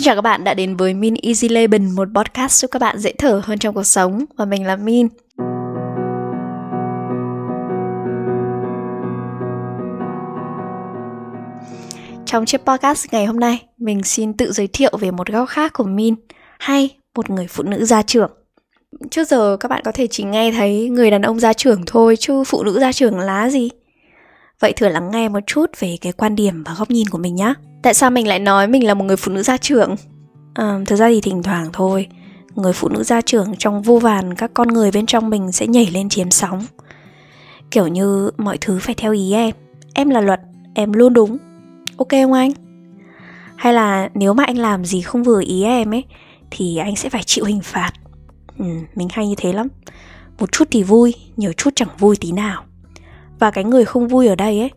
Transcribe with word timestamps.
Xin 0.00 0.04
chào 0.04 0.14
các 0.14 0.20
bạn 0.20 0.44
đã 0.44 0.54
đến 0.54 0.76
với 0.76 0.94
Min 0.94 1.14
Easy 1.22 1.48
Leben, 1.48 1.90
một 1.90 2.08
podcast 2.14 2.62
giúp 2.62 2.70
các 2.70 2.78
bạn 2.78 2.98
dễ 2.98 3.12
thở 3.18 3.42
hơn 3.44 3.58
trong 3.58 3.74
cuộc 3.74 3.84
sống 3.84 4.24
và 4.36 4.44
mình 4.44 4.66
là 4.66 4.76
Min. 4.76 5.08
Trong 12.26 12.46
chiếc 12.46 12.60
podcast 12.66 13.06
ngày 13.12 13.26
hôm 13.26 13.40
nay, 13.40 13.62
mình 13.78 14.02
xin 14.02 14.32
tự 14.32 14.52
giới 14.52 14.66
thiệu 14.66 14.92
về 15.00 15.10
một 15.10 15.28
góc 15.28 15.48
khác 15.48 15.72
của 15.72 15.84
Min, 15.84 16.14
hay 16.58 16.96
một 17.16 17.30
người 17.30 17.46
phụ 17.48 17.62
nữ 17.62 17.84
gia 17.84 18.02
trưởng. 18.02 18.30
Trước 19.10 19.28
giờ 19.28 19.56
các 19.60 19.68
bạn 19.68 19.82
có 19.84 19.92
thể 19.92 20.06
chỉ 20.06 20.24
nghe 20.24 20.52
thấy 20.52 20.88
người 20.88 21.10
đàn 21.10 21.22
ông 21.22 21.40
gia 21.40 21.52
trưởng 21.52 21.82
thôi, 21.86 22.16
chứ 22.16 22.44
phụ 22.44 22.62
nữ 22.62 22.80
gia 22.80 22.92
trưởng 22.92 23.18
là 23.18 23.50
gì? 23.50 23.70
Vậy 24.60 24.72
thử 24.72 24.88
lắng 24.88 25.10
nghe 25.10 25.28
một 25.28 25.40
chút 25.46 25.70
về 25.78 25.96
cái 26.00 26.12
quan 26.12 26.36
điểm 26.36 26.64
và 26.64 26.74
góc 26.78 26.90
nhìn 26.90 27.08
của 27.08 27.18
mình 27.18 27.36
nhé. 27.36 27.54
Tại 27.82 27.94
sao 27.94 28.10
mình 28.10 28.28
lại 28.28 28.38
nói 28.38 28.66
mình 28.66 28.86
là 28.86 28.94
một 28.94 29.04
người 29.04 29.16
phụ 29.16 29.32
nữ 29.32 29.42
gia 29.42 29.56
trưởng? 29.56 29.96
À, 30.54 30.80
thực 30.86 30.96
ra 30.96 31.08
thì 31.08 31.20
thỉnh 31.20 31.42
thoảng 31.42 31.68
thôi, 31.72 32.06
người 32.54 32.72
phụ 32.72 32.88
nữ 32.88 33.02
gia 33.02 33.20
trưởng 33.20 33.56
trong 33.58 33.82
vô 33.82 33.98
vàn 33.98 34.34
các 34.34 34.50
con 34.54 34.68
người 34.68 34.90
bên 34.90 35.06
trong 35.06 35.30
mình 35.30 35.52
sẽ 35.52 35.66
nhảy 35.66 35.86
lên 35.92 36.08
chiếm 36.08 36.30
sóng. 36.30 36.66
Kiểu 37.70 37.88
như 37.88 38.30
mọi 38.36 38.58
thứ 38.60 38.78
phải 38.82 38.94
theo 38.94 39.12
ý 39.12 39.32
em, 39.32 39.54
em 39.94 40.10
là 40.10 40.20
luật, 40.20 40.40
em 40.74 40.92
luôn 40.92 41.14
đúng. 41.14 41.38
Ok 41.96 42.08
không 42.10 42.32
anh? 42.32 42.52
Hay 43.56 43.74
là 43.74 44.10
nếu 44.14 44.34
mà 44.34 44.44
anh 44.44 44.58
làm 44.58 44.84
gì 44.84 45.00
không 45.00 45.22
vừa 45.22 45.40
ý 45.40 45.62
em 45.62 45.94
ấy 45.94 46.04
thì 46.50 46.76
anh 46.76 46.96
sẽ 46.96 47.10
phải 47.10 47.22
chịu 47.22 47.44
hình 47.44 47.60
phạt. 47.62 47.90
Ừ, 48.58 48.64
mình 48.94 49.08
hay 49.10 49.28
như 49.28 49.34
thế 49.36 49.52
lắm. 49.52 49.68
Một 50.38 50.52
chút 50.52 50.68
thì 50.70 50.82
vui, 50.82 51.14
nhiều 51.36 51.52
chút 51.52 51.70
chẳng 51.76 51.88
vui 51.98 52.16
tí 52.20 52.32
nào. 52.32 52.64
Và 53.40 53.50
cái 53.50 53.64
người 53.64 53.84
không 53.84 54.08
vui 54.08 54.26
ở 54.26 54.34
đây 54.34 54.60
ấy 54.60 54.70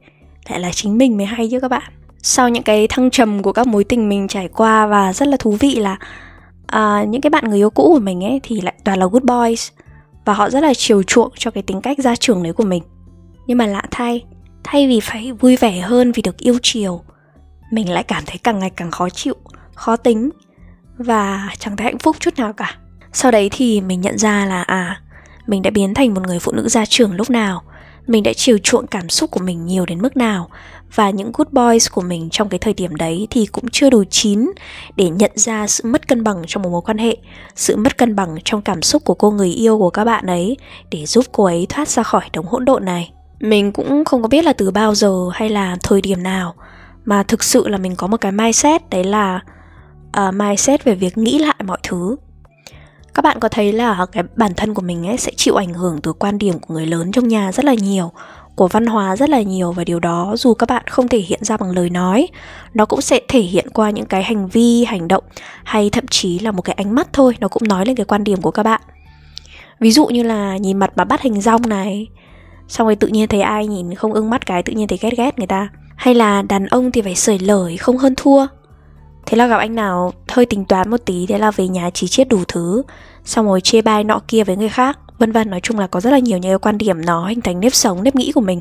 lại 0.49 0.59
là 0.59 0.71
chính 0.71 0.97
mình 0.97 1.17
mới 1.17 1.25
hay 1.25 1.47
chứ 1.51 1.59
các 1.59 1.67
bạn. 1.67 1.91
Sau 2.21 2.49
những 2.49 2.63
cái 2.63 2.87
thăng 2.87 3.09
trầm 3.09 3.41
của 3.41 3.53
các 3.53 3.67
mối 3.67 3.83
tình 3.83 4.09
mình 4.09 4.27
trải 4.27 4.47
qua 4.47 4.87
và 4.87 5.13
rất 5.13 5.27
là 5.27 5.37
thú 5.37 5.51
vị 5.59 5.75
là 5.75 5.97
à, 6.67 7.03
những 7.03 7.21
cái 7.21 7.29
bạn 7.29 7.49
người 7.49 7.59
yêu 7.59 7.69
cũ 7.69 7.89
của 7.93 7.99
mình 7.99 8.23
ấy 8.23 8.39
thì 8.43 8.61
lại 8.61 8.73
toàn 8.83 8.99
là 8.99 9.05
good 9.05 9.23
boys. 9.23 9.71
Và 10.25 10.33
họ 10.33 10.49
rất 10.49 10.63
là 10.63 10.73
chiều 10.73 11.03
chuộng 11.03 11.31
cho 11.35 11.51
cái 11.51 11.63
tính 11.63 11.81
cách 11.81 11.97
gia 11.99 12.15
trưởng 12.15 12.43
đấy 12.43 12.53
của 12.53 12.63
mình. 12.63 12.83
Nhưng 13.47 13.57
mà 13.57 13.65
lạ 13.65 13.83
thay 13.91 14.23
thay 14.63 14.87
vì 14.87 14.99
phải 14.99 15.31
vui 15.31 15.55
vẻ 15.55 15.79
hơn 15.79 16.11
vì 16.11 16.21
được 16.21 16.37
yêu 16.37 16.57
chiều 16.61 17.01
mình 17.71 17.91
lại 17.91 18.03
cảm 18.03 18.23
thấy 18.25 18.37
càng 18.43 18.59
ngày 18.59 18.69
càng 18.69 18.91
khó 18.91 19.09
chịu 19.09 19.35
khó 19.75 19.95
tính 19.95 20.29
và 20.97 21.49
chẳng 21.59 21.77
thấy 21.77 21.85
hạnh 21.85 21.97
phúc 21.97 22.15
chút 22.19 22.33
nào 22.37 22.53
cả. 22.53 22.77
Sau 23.13 23.31
đấy 23.31 23.49
thì 23.51 23.81
mình 23.81 24.01
nhận 24.01 24.17
ra 24.17 24.45
là 24.45 24.61
à 24.61 25.01
mình 25.47 25.61
đã 25.61 25.69
biến 25.69 25.93
thành 25.93 26.13
một 26.13 26.21
người 26.27 26.39
phụ 26.39 26.51
nữ 26.51 26.69
gia 26.69 26.85
trưởng 26.85 27.15
lúc 27.15 27.29
nào 27.29 27.63
mình 28.07 28.23
đã 28.23 28.33
chiều 28.33 28.57
chuộng 28.57 28.87
cảm 28.87 29.09
xúc 29.09 29.31
của 29.31 29.39
mình 29.39 29.65
nhiều 29.65 29.85
đến 29.85 30.01
mức 30.01 30.17
nào. 30.17 30.49
Và 30.95 31.09
những 31.09 31.31
good 31.33 31.47
boys 31.51 31.91
của 31.91 32.01
mình 32.01 32.29
trong 32.29 32.49
cái 32.49 32.59
thời 32.59 32.73
điểm 32.73 32.95
đấy 32.95 33.27
thì 33.29 33.45
cũng 33.45 33.69
chưa 33.71 33.89
đủ 33.89 34.03
chín 34.09 34.51
để 34.95 35.09
nhận 35.09 35.31
ra 35.35 35.67
sự 35.67 35.83
mất 35.87 36.07
cân 36.07 36.23
bằng 36.23 36.43
trong 36.47 36.63
một 36.63 36.69
mối 36.69 36.81
quan 36.81 36.97
hệ 36.97 37.17
sự 37.55 37.75
mất 37.75 37.97
cân 37.97 38.15
bằng 38.15 38.37
trong 38.45 38.61
cảm 38.61 38.81
xúc 38.81 39.05
của 39.05 39.13
cô 39.13 39.31
người 39.31 39.49
yêu 39.49 39.77
của 39.77 39.89
các 39.89 40.05
bạn 40.05 40.25
ấy 40.25 40.57
để 40.91 41.05
giúp 41.05 41.25
cô 41.31 41.43
ấy 41.43 41.65
thoát 41.69 41.87
ra 41.87 42.03
khỏi 42.03 42.23
đống 42.33 42.45
hỗn 42.45 42.65
độn 42.65 42.85
này. 42.85 43.13
Mình 43.39 43.71
cũng 43.71 44.05
không 44.05 44.21
có 44.21 44.27
biết 44.27 44.45
là 44.45 44.53
từ 44.53 44.71
bao 44.71 44.95
giờ 44.95 45.29
hay 45.33 45.49
là 45.49 45.77
thời 45.83 46.01
điểm 46.01 46.23
nào 46.23 46.53
mà 47.05 47.23
thực 47.23 47.43
sự 47.43 47.67
là 47.67 47.77
mình 47.77 47.95
có 47.95 48.07
một 48.07 48.17
cái 48.21 48.31
mindset 48.31 48.89
đấy 48.89 49.03
là 49.03 49.39
uh, 50.27 50.33
mindset 50.33 50.83
về 50.83 50.95
việc 50.95 51.17
nghĩ 51.17 51.39
lại 51.39 51.55
mọi 51.63 51.77
thứ 51.83 52.15
các 53.13 53.21
bạn 53.21 53.39
có 53.39 53.49
thấy 53.49 53.73
là 53.73 54.05
cái 54.11 54.23
bản 54.35 54.53
thân 54.53 54.73
của 54.73 54.81
mình 54.81 55.07
ấy 55.07 55.17
sẽ 55.17 55.31
chịu 55.35 55.55
ảnh 55.55 55.73
hưởng 55.73 56.01
từ 56.01 56.13
quan 56.13 56.37
điểm 56.37 56.59
của 56.59 56.73
người 56.73 56.85
lớn 56.85 57.11
trong 57.11 57.27
nhà 57.27 57.51
rất 57.51 57.65
là 57.65 57.73
nhiều, 57.73 58.11
của 58.55 58.67
văn 58.67 58.85
hóa 58.85 59.15
rất 59.15 59.29
là 59.29 59.41
nhiều 59.41 59.71
và 59.71 59.83
điều 59.83 59.99
đó 59.99 60.35
dù 60.37 60.53
các 60.53 60.69
bạn 60.69 60.83
không 60.87 61.07
thể 61.07 61.17
hiện 61.17 61.43
ra 61.43 61.57
bằng 61.57 61.71
lời 61.71 61.89
nói, 61.89 62.27
nó 62.73 62.85
cũng 62.85 63.01
sẽ 63.01 63.19
thể 63.27 63.39
hiện 63.39 63.69
qua 63.73 63.89
những 63.89 64.05
cái 64.05 64.23
hành 64.23 64.47
vi, 64.47 64.83
hành 64.83 65.07
động 65.07 65.23
hay 65.63 65.89
thậm 65.89 66.07
chí 66.07 66.39
là 66.39 66.51
một 66.51 66.61
cái 66.61 66.73
ánh 66.73 66.95
mắt 66.95 67.07
thôi, 67.13 67.37
nó 67.39 67.47
cũng 67.47 67.67
nói 67.67 67.85
lên 67.85 67.95
cái 67.95 68.05
quan 68.05 68.23
điểm 68.23 68.41
của 68.41 68.51
các 68.51 68.63
bạn. 68.63 68.81
Ví 69.79 69.91
dụ 69.91 70.05
như 70.05 70.23
là 70.23 70.57
nhìn 70.57 70.77
mặt 70.77 70.91
mà 70.95 71.03
bắt 71.03 71.21
hình 71.21 71.41
rong 71.41 71.61
này, 71.69 72.07
xong 72.67 72.87
rồi 72.87 72.95
tự 72.95 73.07
nhiên 73.07 73.27
thấy 73.27 73.41
ai 73.41 73.67
nhìn 73.67 73.95
không 73.95 74.13
ưng 74.13 74.29
mắt 74.29 74.45
cái 74.45 74.63
tự 74.63 74.73
nhiên 74.73 74.87
thấy 74.87 74.99
ghét 75.01 75.17
ghét 75.17 75.37
người 75.37 75.47
ta. 75.47 75.69
Hay 75.95 76.15
là 76.15 76.41
đàn 76.41 76.65
ông 76.65 76.91
thì 76.91 77.01
phải 77.01 77.15
sởi 77.15 77.39
lời 77.39 77.77
không 77.77 77.97
hơn 77.97 78.13
thua. 78.17 78.47
Thế 79.25 79.37
là 79.37 79.47
gặp 79.47 79.57
anh 79.57 79.75
nào 79.75 80.13
hơi 80.33 80.45
tính 80.45 80.65
toán 80.65 80.89
một 80.89 81.05
tí, 81.05 81.25
thế 81.25 81.37
là 81.37 81.51
về 81.51 81.67
nhà 81.67 81.89
chỉ 81.93 82.07
chết 82.07 82.29
đủ 82.29 82.43
thứ, 82.47 82.83
xong 83.25 83.45
rồi 83.45 83.61
chê 83.61 83.81
bai 83.81 84.03
nọ 84.03 84.21
kia 84.27 84.43
với 84.43 84.57
người 84.57 84.69
khác. 84.69 84.99
Vân 85.19 85.31
vân 85.31 85.49
nói 85.49 85.59
chung 85.63 85.79
là 85.79 85.87
có 85.87 85.99
rất 85.99 86.11
là 86.11 86.19
nhiều 86.19 86.37
những 86.37 86.51
cái 86.51 86.59
quan 86.59 86.77
điểm 86.77 87.05
nó 87.05 87.27
hình 87.27 87.41
thành 87.41 87.59
nếp 87.59 87.73
sống, 87.73 88.03
nếp 88.03 88.15
nghĩ 88.15 88.31
của 88.31 88.41
mình. 88.41 88.59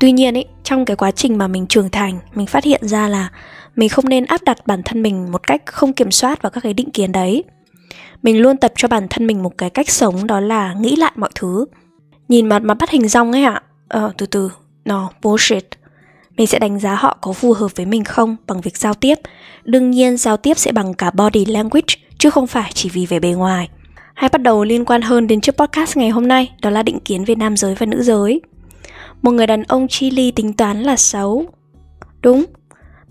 Tuy 0.00 0.12
nhiên 0.12 0.36
ấy, 0.36 0.44
trong 0.64 0.84
cái 0.84 0.96
quá 0.96 1.10
trình 1.10 1.38
mà 1.38 1.46
mình 1.46 1.66
trưởng 1.66 1.90
thành, 1.90 2.18
mình 2.34 2.46
phát 2.46 2.64
hiện 2.64 2.88
ra 2.88 3.08
là 3.08 3.30
mình 3.76 3.88
không 3.88 4.08
nên 4.08 4.24
áp 4.24 4.40
đặt 4.44 4.66
bản 4.66 4.82
thân 4.84 5.02
mình 5.02 5.32
một 5.32 5.46
cách 5.46 5.62
không 5.66 5.92
kiểm 5.92 6.10
soát 6.10 6.42
vào 6.42 6.50
các 6.50 6.60
cái 6.60 6.74
định 6.74 6.90
kiến 6.90 7.12
đấy. 7.12 7.44
Mình 8.22 8.40
luôn 8.40 8.56
tập 8.56 8.72
cho 8.76 8.88
bản 8.88 9.06
thân 9.10 9.26
mình 9.26 9.42
một 9.42 9.58
cái 9.58 9.70
cách 9.70 9.90
sống, 9.90 10.26
đó 10.26 10.40
là 10.40 10.74
nghĩ 10.74 10.96
lại 10.96 11.12
mọi 11.16 11.30
thứ. 11.34 11.64
Nhìn 12.28 12.48
mặt 12.48 12.62
mà 12.62 12.74
bắt 12.74 12.90
hình 12.90 13.08
rong 13.08 13.32
ấy 13.32 13.44
ạ. 13.44 13.62
Ờ 13.88 14.12
từ 14.18 14.26
từ 14.26 14.50
no 14.84 15.10
bullshit 15.22 15.64
mình 16.36 16.46
sẽ 16.46 16.58
đánh 16.58 16.78
giá 16.78 16.94
họ 16.94 17.18
có 17.20 17.32
phù 17.32 17.52
hợp 17.52 17.76
với 17.76 17.86
mình 17.86 18.04
không 18.04 18.36
bằng 18.46 18.60
việc 18.60 18.76
giao 18.76 18.94
tiếp 18.94 19.18
đương 19.64 19.90
nhiên 19.90 20.16
giao 20.16 20.36
tiếp 20.36 20.58
sẽ 20.58 20.72
bằng 20.72 20.94
cả 20.94 21.10
body 21.10 21.44
language 21.44 21.94
chứ 22.18 22.30
không 22.30 22.46
phải 22.46 22.70
chỉ 22.74 22.88
vì 22.88 23.06
vẻ 23.06 23.20
bề 23.20 23.30
ngoài 23.30 23.68
hay 24.14 24.28
bắt 24.28 24.42
đầu 24.42 24.64
liên 24.64 24.84
quan 24.84 25.02
hơn 25.02 25.26
đến 25.26 25.40
chiếc 25.40 25.56
podcast 25.56 25.96
ngày 25.96 26.10
hôm 26.10 26.28
nay, 26.28 26.52
đó 26.62 26.70
là 26.70 26.82
định 26.82 27.00
kiến 27.00 27.24
về 27.24 27.34
nam 27.34 27.56
giới 27.56 27.74
và 27.74 27.86
nữ 27.86 28.02
giới. 28.02 28.40
Một 29.22 29.30
người 29.30 29.46
đàn 29.46 29.62
ông 29.62 29.88
chi 29.88 30.10
ly 30.10 30.30
tính 30.30 30.52
toán 30.52 30.82
là 30.82 30.96
xấu. 30.96 31.44
Đúng, 32.22 32.44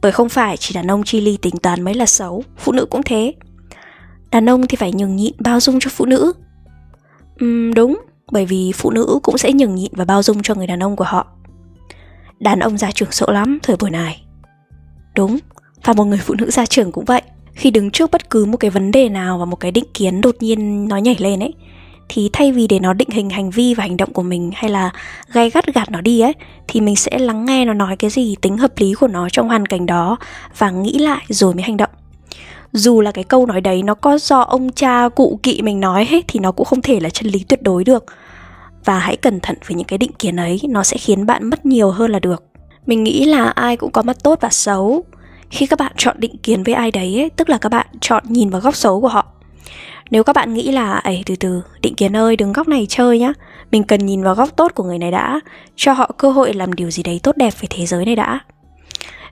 bởi 0.02 0.12
không 0.12 0.30
phải 0.30 0.58
chỉ 0.58 0.74
đàn 0.74 0.92
ông 0.92 1.04
chi 1.04 1.22
ly 1.22 1.38
tính 1.38 1.58
toán 1.58 1.82
mới 1.82 1.94
là 1.94 2.06
xấu, 2.06 2.44
phụ 2.58 2.72
nữ 2.72 2.86
cũng 2.86 3.04
thế. 3.04 3.34
Đàn 4.32 4.50
ông 4.50 4.68
thì 4.68 4.76
phải 4.76 4.94
nhường 4.94 5.16
nhịn 5.16 5.34
bao 5.40 5.60
dung 5.60 5.80
cho 5.80 5.90
phụ 5.94 6.06
nữ. 6.06 6.34
Uhm, 7.44 7.74
đúng, 7.74 8.02
bởi 8.32 8.46
vì 8.46 8.72
phụ 8.76 8.92
nữ 8.92 9.20
cũng 9.24 9.38
sẽ 9.38 9.54
nhường 9.54 9.76
nhịn 9.76 9.92
và 9.96 10.06
bao 10.06 10.24
dung 10.24 10.42
cho 10.44 10.56
người 10.56 10.68
đàn 10.68 10.84
ông 10.84 10.96
của 10.96 11.06
họ. 11.08 11.28
Đàn 12.42 12.60
ông 12.60 12.78
ra 12.78 12.92
trưởng 12.92 13.12
sợ 13.12 13.26
lắm 13.30 13.60
thời 13.64 13.76
buổi 13.76 13.90
này. 13.90 14.24
Đúng, 15.16 15.38
và 15.84 15.94
một 15.94 16.04
người 16.04 16.20
phụ 16.24 16.34
nữ 16.38 16.52
ra 16.52 16.66
trưởng 16.66 16.92
cũng 16.92 17.06
vậy. 17.06 17.22
Khi 17.54 17.72
đứng 17.72 17.92
trước 17.92 18.12
bất 18.12 18.30
cứ 18.30 18.46
một 18.46 18.58
cái 18.58 18.72
vấn 18.72 18.92
đề 18.92 19.10
nào 19.10 19.38
và 19.38 19.46
một 19.46 19.56
cái 19.56 19.72
định 19.72 19.86
kiến 19.94 20.22
đột 20.22 20.36
nhiên 20.40 20.88
nó 20.88 20.98
nhảy 20.98 21.16
lên 21.20 21.40
ấy 21.40 21.54
thì 22.10 22.30
thay 22.34 22.52
vì 22.52 22.68
để 22.68 22.80
nó 22.80 22.94
định 22.94 23.10
hình 23.10 23.30
hành 23.30 23.50
vi 23.50 23.74
và 23.74 23.84
hành 23.84 23.98
động 23.98 24.14
của 24.14 24.22
mình 24.22 24.52
hay 24.54 24.72
là 24.72 24.92
gay 25.34 25.50
gắt 25.50 25.74
gạt 25.74 25.92
nó 25.92 26.02
đi 26.02 26.20
ấy 26.20 26.34
thì 26.68 26.82
mình 26.82 26.96
sẽ 26.96 27.20
lắng 27.20 27.46
nghe 27.46 27.66
nó 27.66 27.74
nói 27.74 27.96
cái 27.96 28.10
gì 28.10 28.36
tính 28.42 28.58
hợp 28.58 28.72
lý 28.78 28.94
của 28.94 29.08
nó 29.08 29.30
trong 29.30 29.48
hoàn 29.48 29.66
cảnh 29.66 29.86
đó 29.86 30.18
và 30.58 30.72
nghĩ 30.72 31.00
lại 31.00 31.26
rồi 31.30 31.54
mới 31.54 31.64
hành 31.64 31.78
động. 31.78 31.90
Dù 32.74 33.02
là 33.02 33.12
cái 33.12 33.24
câu 33.24 33.46
nói 33.46 33.62
đấy 33.62 33.84
nó 33.84 33.96
có 33.96 34.18
do 34.18 34.40
ông 34.40 34.72
cha 34.72 35.10
cụ 35.10 35.40
kỵ 35.44 35.62
mình 35.62 35.80
nói 35.80 36.06
hết 36.06 36.26
thì 36.28 36.40
nó 36.40 36.52
cũng 36.52 36.66
không 36.66 36.82
thể 36.82 37.00
là 37.00 37.10
chân 37.10 37.28
lý 37.28 37.44
tuyệt 37.44 37.62
đối 37.62 37.84
được 37.84 38.06
và 38.86 39.00
hãy 39.00 39.16
cẩn 39.16 39.40
thận 39.40 39.58
với 39.68 39.76
những 39.76 39.88
cái 39.88 39.98
định 39.98 40.12
kiến 40.20 40.36
ấy 40.36 40.62
nó 40.70 40.84
sẽ 40.84 40.98
khiến 40.98 41.26
bạn 41.26 41.50
mất 41.50 41.66
nhiều 41.66 41.92
hơn 41.92 42.12
là 42.12 42.20
được. 42.20 42.44
Mình 42.86 43.04
nghĩ 43.04 43.26
là 43.26 43.50
ai 43.50 43.78
cũng 43.78 43.92
có 43.92 44.02
mặt 44.02 44.18
tốt 44.24 44.42
và 44.42 44.50
xấu. 44.50 45.04
Khi 45.50 45.66
các 45.66 45.80
bạn 45.80 45.92
chọn 45.98 46.16
định 46.20 46.38
kiến 46.38 46.64
với 46.64 46.74
ai 46.74 46.92
đấy 46.92 47.20
ấy, 47.20 47.30
tức 47.30 47.50
là 47.50 47.58
các 47.58 47.70
bạn 47.70 47.88
chọn 48.02 48.24
nhìn 48.28 48.50
vào 48.50 48.62
góc 48.62 48.76
xấu 48.76 49.02
của 49.02 49.08
họ. 49.08 49.26
Nếu 50.12 50.24
các 50.24 50.36
bạn 50.36 50.54
nghĩ 50.54 50.72
là 50.72 50.92
ấy 50.92 51.24
từ 51.26 51.36
từ 51.36 51.62
định 51.82 51.96
kiến 51.96 52.16
ơi 52.16 52.36
đứng 52.36 52.54
góc 52.54 52.68
này 52.68 52.86
chơi 52.90 53.20
nhá. 53.20 53.34
Mình 53.72 53.84
cần 53.84 54.06
nhìn 54.06 54.24
vào 54.24 54.36
góc 54.36 54.50
tốt 54.56 54.72
của 54.76 54.84
người 54.84 54.98
này 54.98 55.12
đã 55.12 55.40
cho 55.76 55.94
họ 55.94 56.12
cơ 56.18 56.32
hội 56.32 56.54
làm 56.54 56.74
điều 56.74 56.92
gì 56.92 57.04
đấy 57.04 57.20
tốt 57.24 57.38
đẹp 57.38 57.54
về 57.62 57.68
thế 57.70 57.86
giới 57.86 58.06
này 58.06 58.16
đã. 58.16 58.40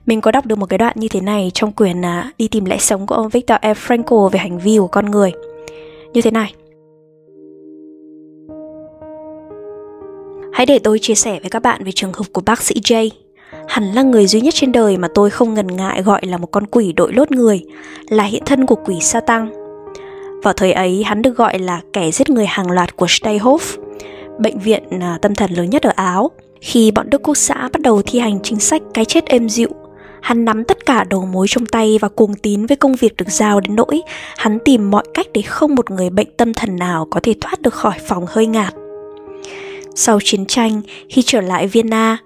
Mình 0.06 0.20
có 0.20 0.30
đọc 0.30 0.46
được 0.46 0.58
một 0.58 0.66
cái 0.66 0.78
đoạn 0.78 0.96
như 0.96 1.08
thế 1.08 1.20
này 1.20 1.50
trong 1.54 1.72
quyển 1.72 2.04
à, 2.04 2.32
đi 2.38 2.48
tìm 2.48 2.64
lẽ 2.64 2.78
sống 2.78 3.06
của 3.06 3.14
ông 3.14 3.28
Viktor 3.28 3.58
E. 3.60 3.74
Frankl 3.74 4.28
về 4.28 4.38
hành 4.38 4.58
vi 4.58 4.78
của 4.78 4.86
con 4.86 5.10
người. 5.10 5.32
Như 6.12 6.22
thế 6.22 6.30
này. 6.30 6.54
Hãy 10.52 10.66
để 10.66 10.78
tôi 10.78 10.98
chia 10.98 11.14
sẻ 11.14 11.38
với 11.40 11.50
các 11.50 11.62
bạn 11.62 11.84
về 11.84 11.92
trường 11.92 12.12
hợp 12.12 12.24
của 12.32 12.42
bác 12.46 12.62
sĩ 12.62 12.74
Jay. 12.74 13.10
hẳn 13.68 13.92
là 13.92 14.02
người 14.02 14.26
duy 14.26 14.40
nhất 14.40 14.54
trên 14.54 14.72
đời 14.72 14.96
mà 14.96 15.08
tôi 15.14 15.30
không 15.30 15.54
ngần 15.54 15.76
ngại 15.76 16.02
gọi 16.02 16.20
là 16.26 16.36
một 16.36 16.46
con 16.46 16.66
quỷ 16.66 16.92
đội 16.92 17.12
lốt 17.12 17.30
người, 17.30 17.60
là 18.08 18.24
hiện 18.24 18.42
thân 18.46 18.66
của 18.66 18.74
quỷ 18.74 19.00
sa 19.00 19.20
tăng. 19.20 19.50
Vào 20.42 20.54
thời 20.54 20.72
ấy, 20.72 21.02
hắn 21.02 21.22
được 21.22 21.36
gọi 21.36 21.58
là 21.58 21.80
kẻ 21.92 22.10
giết 22.10 22.30
người 22.30 22.46
hàng 22.46 22.70
loạt 22.70 22.96
của 22.96 23.06
Steyhof, 23.06 23.58
bệnh 24.38 24.58
viện 24.58 24.82
à, 25.00 25.18
tâm 25.22 25.34
thần 25.34 25.50
lớn 25.50 25.70
nhất 25.70 25.82
ở 25.82 25.92
Áo. 25.96 26.30
Khi 26.60 26.90
bọn 26.90 27.10
Đức 27.10 27.22
Quốc 27.22 27.36
xã 27.36 27.68
bắt 27.72 27.80
đầu 27.82 28.02
thi 28.06 28.18
hành 28.18 28.38
chính 28.42 28.60
sách 28.60 28.82
cái 28.94 29.04
chết 29.04 29.26
êm 29.26 29.48
dịu, 29.48 29.70
hắn 30.22 30.44
nắm 30.44 30.64
tất 30.64 30.86
cả 30.86 31.04
đầu 31.04 31.26
mối 31.26 31.46
trong 31.48 31.66
tay 31.66 31.98
và 32.00 32.08
cuồng 32.08 32.34
tín 32.34 32.66
với 32.66 32.76
công 32.76 32.94
việc 32.94 33.16
được 33.16 33.28
giao 33.28 33.60
đến 33.60 33.76
nỗi 33.76 34.02
hắn 34.36 34.58
tìm 34.64 34.90
mọi 34.90 35.04
cách 35.14 35.26
để 35.34 35.42
không 35.42 35.74
một 35.74 35.90
người 35.90 36.10
bệnh 36.10 36.28
tâm 36.36 36.54
thần 36.54 36.76
nào 36.76 37.06
có 37.10 37.20
thể 37.22 37.34
thoát 37.40 37.62
được 37.62 37.74
khỏi 37.74 37.94
phòng 38.06 38.24
hơi 38.28 38.46
ngạt. 38.46 38.74
Sau 39.94 40.18
chiến 40.24 40.46
tranh, 40.46 40.82
khi 41.08 41.22
trở 41.22 41.40
lại 41.40 41.66
Vienna, 41.66 42.18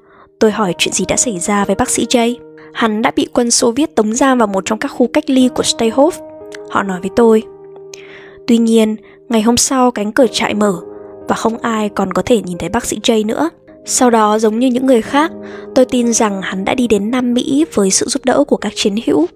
Tôi 0.45 0.51
hỏi 0.51 0.75
chuyện 0.79 0.95
gì 0.95 1.05
đã 1.09 1.17
xảy 1.17 1.39
ra 1.39 1.65
với 1.65 1.77
bác 1.77 1.91
sĩ 1.91 2.07
J. 2.07 2.35
Hắn 2.73 3.03
đã 3.03 3.13
bị 3.17 3.29
quân 3.33 3.51
Xô 3.51 3.73
Viết 3.73 3.95
tống 3.95 4.15
giam 4.15 4.39
vào 4.39 4.47
một 4.47 4.65
trong 4.65 4.79
các 4.79 4.89
khu 4.89 5.07
cách 5.13 5.31
ly 5.31 5.49
của 5.55 5.63
Steyhof. 5.63 6.11
Họ 6.71 6.83
nói 6.83 7.01
với 7.01 7.11
tôi. 7.17 7.43
Tuy 8.47 8.59
nhiên, 8.59 8.97
ngày 9.29 9.43
hôm 9.43 9.57
sau 9.57 9.91
cánh 9.91 10.13
cửa 10.13 10.27
trại 10.33 10.55
mở 10.55 10.75
và 11.29 11.37
không 11.37 11.59
ai 11.59 11.89
còn 11.89 12.13
có 12.13 12.23
thể 12.23 12.43
nhìn 12.43 12.59
thấy 12.59 12.69
bác 12.69 12.85
sĩ 12.85 12.99
J 13.03 13.27
nữa. 13.27 13.51
Sau 13.85 14.11
đó 14.11 14.39
giống 14.39 14.59
như 14.59 14.67
những 14.67 14.87
người 14.87 15.03
khác, 15.03 15.33
tôi 15.75 15.85
tin 15.85 16.13
rằng 16.13 16.43
hắn 16.43 16.65
đã 16.65 16.75
đi 16.75 16.87
đến 16.87 17.11
Nam 17.11 17.35
Mỹ 17.35 17.65
với 17.75 17.91
sự 17.91 18.07
giúp 18.07 18.25
đỡ 18.25 18.45
của 18.47 18.57
các 18.57 18.73
chiến 18.77 18.95
hữu. 19.07 19.27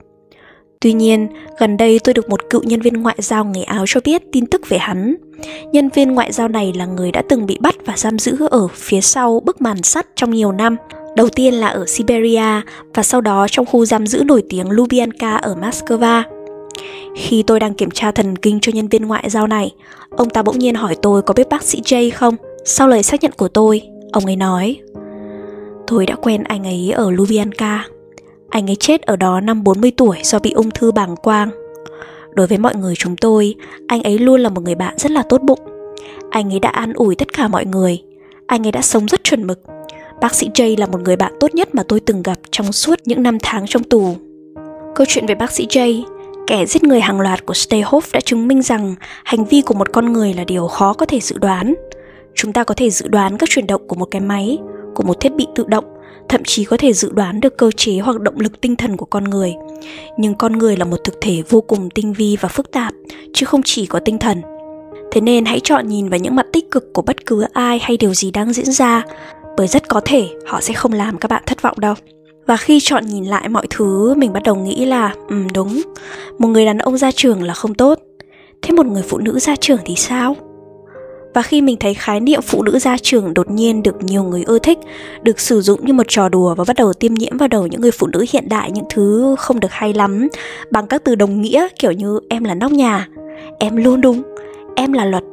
Tuy 0.80 0.92
nhiên, 0.92 1.28
gần 1.58 1.76
đây 1.76 1.98
tôi 2.04 2.14
được 2.14 2.28
một 2.28 2.50
cựu 2.50 2.62
nhân 2.62 2.80
viên 2.80 2.94
ngoại 2.94 3.16
giao 3.18 3.44
người 3.44 3.62
Áo 3.62 3.84
cho 3.88 4.00
biết 4.04 4.22
tin 4.32 4.46
tức 4.46 4.68
về 4.68 4.78
hắn. 4.78 5.16
Nhân 5.72 5.88
viên 5.88 6.12
ngoại 6.14 6.32
giao 6.32 6.48
này 6.48 6.72
là 6.76 6.86
người 6.86 7.12
đã 7.12 7.22
từng 7.28 7.46
bị 7.46 7.58
bắt 7.60 7.74
và 7.86 7.96
giam 7.96 8.18
giữ 8.18 8.46
ở 8.50 8.68
phía 8.68 9.00
sau 9.00 9.40
bức 9.40 9.60
màn 9.60 9.82
sắt 9.82 10.06
trong 10.16 10.30
nhiều 10.30 10.52
năm. 10.52 10.76
Đầu 11.16 11.28
tiên 11.28 11.54
là 11.54 11.68
ở 11.68 11.86
Siberia 11.86 12.60
và 12.94 13.02
sau 13.02 13.20
đó 13.20 13.46
trong 13.50 13.66
khu 13.66 13.84
giam 13.84 14.06
giữ 14.06 14.24
nổi 14.24 14.42
tiếng 14.48 14.70
Lubyanka 14.70 15.36
ở 15.36 15.54
Moscow. 15.54 16.22
Khi 17.16 17.42
tôi 17.42 17.60
đang 17.60 17.74
kiểm 17.74 17.90
tra 17.90 18.12
thần 18.12 18.36
kinh 18.36 18.60
cho 18.60 18.72
nhân 18.74 18.88
viên 18.88 19.06
ngoại 19.06 19.30
giao 19.30 19.46
này, 19.46 19.74
ông 20.10 20.30
ta 20.30 20.42
bỗng 20.42 20.58
nhiên 20.58 20.74
hỏi 20.74 20.96
tôi 21.02 21.22
có 21.22 21.34
biết 21.34 21.48
bác 21.48 21.62
sĩ 21.62 21.80
Jay 21.80 22.10
không? 22.14 22.36
Sau 22.64 22.88
lời 22.88 23.02
xác 23.02 23.22
nhận 23.22 23.32
của 23.36 23.48
tôi, 23.48 23.82
ông 24.12 24.26
ấy 24.26 24.36
nói 24.36 24.76
Tôi 25.86 26.06
đã 26.06 26.14
quen 26.14 26.44
anh 26.44 26.64
ấy 26.64 26.90
ở 26.90 27.10
Lubyanka. 27.10 27.84
Anh 28.50 28.70
ấy 28.70 28.76
chết 28.76 29.02
ở 29.02 29.16
đó 29.16 29.40
năm 29.40 29.64
40 29.64 29.92
tuổi 29.96 30.18
do 30.22 30.38
bị 30.38 30.52
ung 30.52 30.70
thư 30.70 30.92
bàng 30.92 31.16
quang. 31.16 31.50
Đối 32.30 32.46
với 32.46 32.58
mọi 32.58 32.74
người 32.74 32.94
chúng 32.96 33.16
tôi, 33.16 33.54
anh 33.86 34.02
ấy 34.02 34.18
luôn 34.18 34.40
là 34.40 34.48
một 34.48 34.60
người 34.64 34.74
bạn 34.74 34.94
rất 34.98 35.10
là 35.10 35.22
tốt 35.22 35.42
bụng. 35.42 35.58
Anh 36.30 36.52
ấy 36.52 36.60
đã 36.60 36.68
an 36.68 36.92
ủi 36.92 37.14
tất 37.14 37.32
cả 37.32 37.48
mọi 37.48 37.66
người. 37.66 38.02
Anh 38.46 38.66
ấy 38.66 38.72
đã 38.72 38.82
sống 38.82 39.08
rất 39.08 39.24
chuẩn 39.24 39.46
mực. 39.46 39.60
Bác 40.20 40.34
sĩ 40.34 40.50
Jay 40.54 40.78
là 40.78 40.86
một 40.86 41.00
người 41.00 41.16
bạn 41.16 41.32
tốt 41.40 41.54
nhất 41.54 41.74
mà 41.74 41.82
tôi 41.88 42.00
từng 42.00 42.22
gặp 42.22 42.38
trong 42.50 42.72
suốt 42.72 42.98
những 43.04 43.22
năm 43.22 43.38
tháng 43.42 43.66
trong 43.66 43.84
tù. 43.84 44.16
Câu 44.94 45.06
chuyện 45.08 45.26
về 45.26 45.34
bác 45.34 45.52
sĩ 45.52 45.66
Jay, 45.66 46.02
kẻ 46.46 46.66
giết 46.66 46.84
người 46.84 47.00
hàng 47.00 47.20
loạt 47.20 47.46
của 47.46 47.54
Stayhoff 47.54 48.00
đã 48.12 48.20
chứng 48.20 48.48
minh 48.48 48.62
rằng 48.62 48.94
hành 49.24 49.44
vi 49.44 49.60
của 49.60 49.74
một 49.74 49.92
con 49.92 50.12
người 50.12 50.34
là 50.34 50.44
điều 50.44 50.66
khó 50.66 50.92
có 50.92 51.06
thể 51.06 51.20
dự 51.20 51.38
đoán. 51.38 51.74
Chúng 52.34 52.52
ta 52.52 52.64
có 52.64 52.74
thể 52.74 52.90
dự 52.90 53.08
đoán 53.08 53.38
các 53.38 53.48
chuyển 53.48 53.66
động 53.66 53.88
của 53.88 53.96
một 53.96 54.08
cái 54.10 54.20
máy, 54.20 54.58
của 54.94 55.02
một 55.02 55.20
thiết 55.20 55.34
bị 55.34 55.46
tự 55.54 55.64
động 55.68 55.84
thậm 56.28 56.44
chí 56.44 56.64
có 56.64 56.76
thể 56.76 56.92
dự 56.92 57.12
đoán 57.12 57.40
được 57.40 57.58
cơ 57.58 57.70
chế 57.76 57.98
hoặc 57.98 58.20
động 58.20 58.40
lực 58.40 58.60
tinh 58.60 58.76
thần 58.76 58.96
của 58.96 59.06
con 59.06 59.24
người. 59.24 59.54
Nhưng 60.16 60.34
con 60.34 60.52
người 60.52 60.76
là 60.76 60.84
một 60.84 60.96
thực 61.04 61.14
thể 61.20 61.42
vô 61.48 61.60
cùng 61.60 61.90
tinh 61.90 62.12
vi 62.12 62.36
và 62.40 62.48
phức 62.48 62.70
tạp, 62.70 62.94
chứ 63.34 63.46
không 63.46 63.62
chỉ 63.64 63.86
có 63.86 63.98
tinh 63.98 64.18
thần. 64.18 64.42
Thế 65.12 65.20
nên 65.20 65.44
hãy 65.44 65.60
chọn 65.64 65.88
nhìn 65.88 66.08
vào 66.08 66.20
những 66.20 66.36
mặt 66.36 66.46
tích 66.52 66.70
cực 66.70 66.92
của 66.92 67.02
bất 67.02 67.26
cứ 67.26 67.44
ai 67.52 67.78
hay 67.82 67.96
điều 67.96 68.14
gì 68.14 68.30
đang 68.30 68.52
diễn 68.52 68.72
ra, 68.72 69.04
bởi 69.56 69.66
rất 69.66 69.88
có 69.88 70.00
thể 70.04 70.28
họ 70.46 70.60
sẽ 70.60 70.74
không 70.74 70.92
làm 70.92 71.18
các 71.18 71.30
bạn 71.30 71.42
thất 71.46 71.62
vọng 71.62 71.80
đâu. 71.80 71.94
Và 72.46 72.56
khi 72.56 72.80
chọn 72.80 73.06
nhìn 73.06 73.24
lại 73.24 73.48
mọi 73.48 73.66
thứ, 73.70 74.14
mình 74.14 74.32
bắt 74.32 74.42
đầu 74.42 74.54
nghĩ 74.54 74.84
là 74.84 75.14
ừ 75.28 75.36
đúng, 75.54 75.82
một 76.38 76.48
người 76.48 76.64
đàn 76.64 76.78
ông 76.78 76.98
ra 76.98 77.12
trường 77.12 77.42
là 77.42 77.54
không 77.54 77.74
tốt. 77.74 77.98
Thế 78.62 78.72
một 78.72 78.86
người 78.86 79.02
phụ 79.02 79.18
nữ 79.18 79.38
ra 79.38 79.56
trường 79.56 79.78
thì 79.84 79.94
sao? 79.96 80.36
Và 81.38 81.42
khi 81.42 81.62
mình 81.62 81.76
thấy 81.80 81.94
khái 81.94 82.20
niệm 82.20 82.42
phụ 82.42 82.62
nữ 82.62 82.78
gia 82.78 82.98
trưởng 82.98 83.34
đột 83.34 83.50
nhiên 83.50 83.82
được 83.82 84.02
nhiều 84.02 84.22
người 84.22 84.42
ưa 84.42 84.58
thích, 84.58 84.78
được 85.22 85.40
sử 85.40 85.60
dụng 85.60 85.86
như 85.86 85.92
một 85.92 86.02
trò 86.08 86.28
đùa 86.28 86.54
và 86.54 86.64
bắt 86.68 86.76
đầu 86.76 86.92
tiêm 86.92 87.14
nhiễm 87.14 87.36
vào 87.36 87.48
đầu 87.48 87.66
những 87.66 87.80
người 87.80 87.90
phụ 87.90 88.06
nữ 88.06 88.24
hiện 88.32 88.48
đại 88.48 88.70
những 88.70 88.84
thứ 88.90 89.36
không 89.38 89.60
được 89.60 89.70
hay 89.70 89.94
lắm 89.94 90.28
bằng 90.70 90.86
các 90.86 91.04
từ 91.04 91.14
đồng 91.14 91.40
nghĩa 91.40 91.68
kiểu 91.78 91.92
như 91.92 92.20
em 92.28 92.44
là 92.44 92.54
nóc 92.54 92.72
nhà, 92.72 93.08
em 93.58 93.76
luôn 93.76 94.00
đúng, 94.00 94.22
em 94.76 94.92
là 94.92 95.04
luật. 95.04 95.24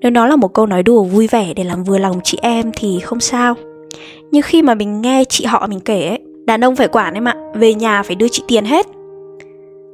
Nếu 0.00 0.10
nó 0.10 0.26
là 0.26 0.36
một 0.36 0.54
câu 0.54 0.66
nói 0.66 0.82
đùa 0.82 1.02
vui 1.02 1.26
vẻ 1.26 1.54
để 1.54 1.64
làm 1.64 1.84
vừa 1.84 1.98
lòng 1.98 2.20
chị 2.24 2.38
em 2.42 2.70
thì 2.76 2.98
không 3.00 3.20
sao. 3.20 3.54
Nhưng 4.30 4.42
khi 4.42 4.62
mà 4.62 4.74
mình 4.74 5.00
nghe 5.00 5.24
chị 5.28 5.44
họ 5.44 5.66
mình 5.66 5.80
kể 5.80 6.08
ấy, 6.08 6.18
đàn 6.46 6.64
ông 6.64 6.76
phải 6.76 6.88
quản 6.88 7.14
em 7.14 7.28
ạ, 7.28 7.36
về 7.54 7.74
nhà 7.74 8.02
phải 8.02 8.16
đưa 8.16 8.28
chị 8.28 8.42
tiền 8.48 8.64
hết. 8.64 8.86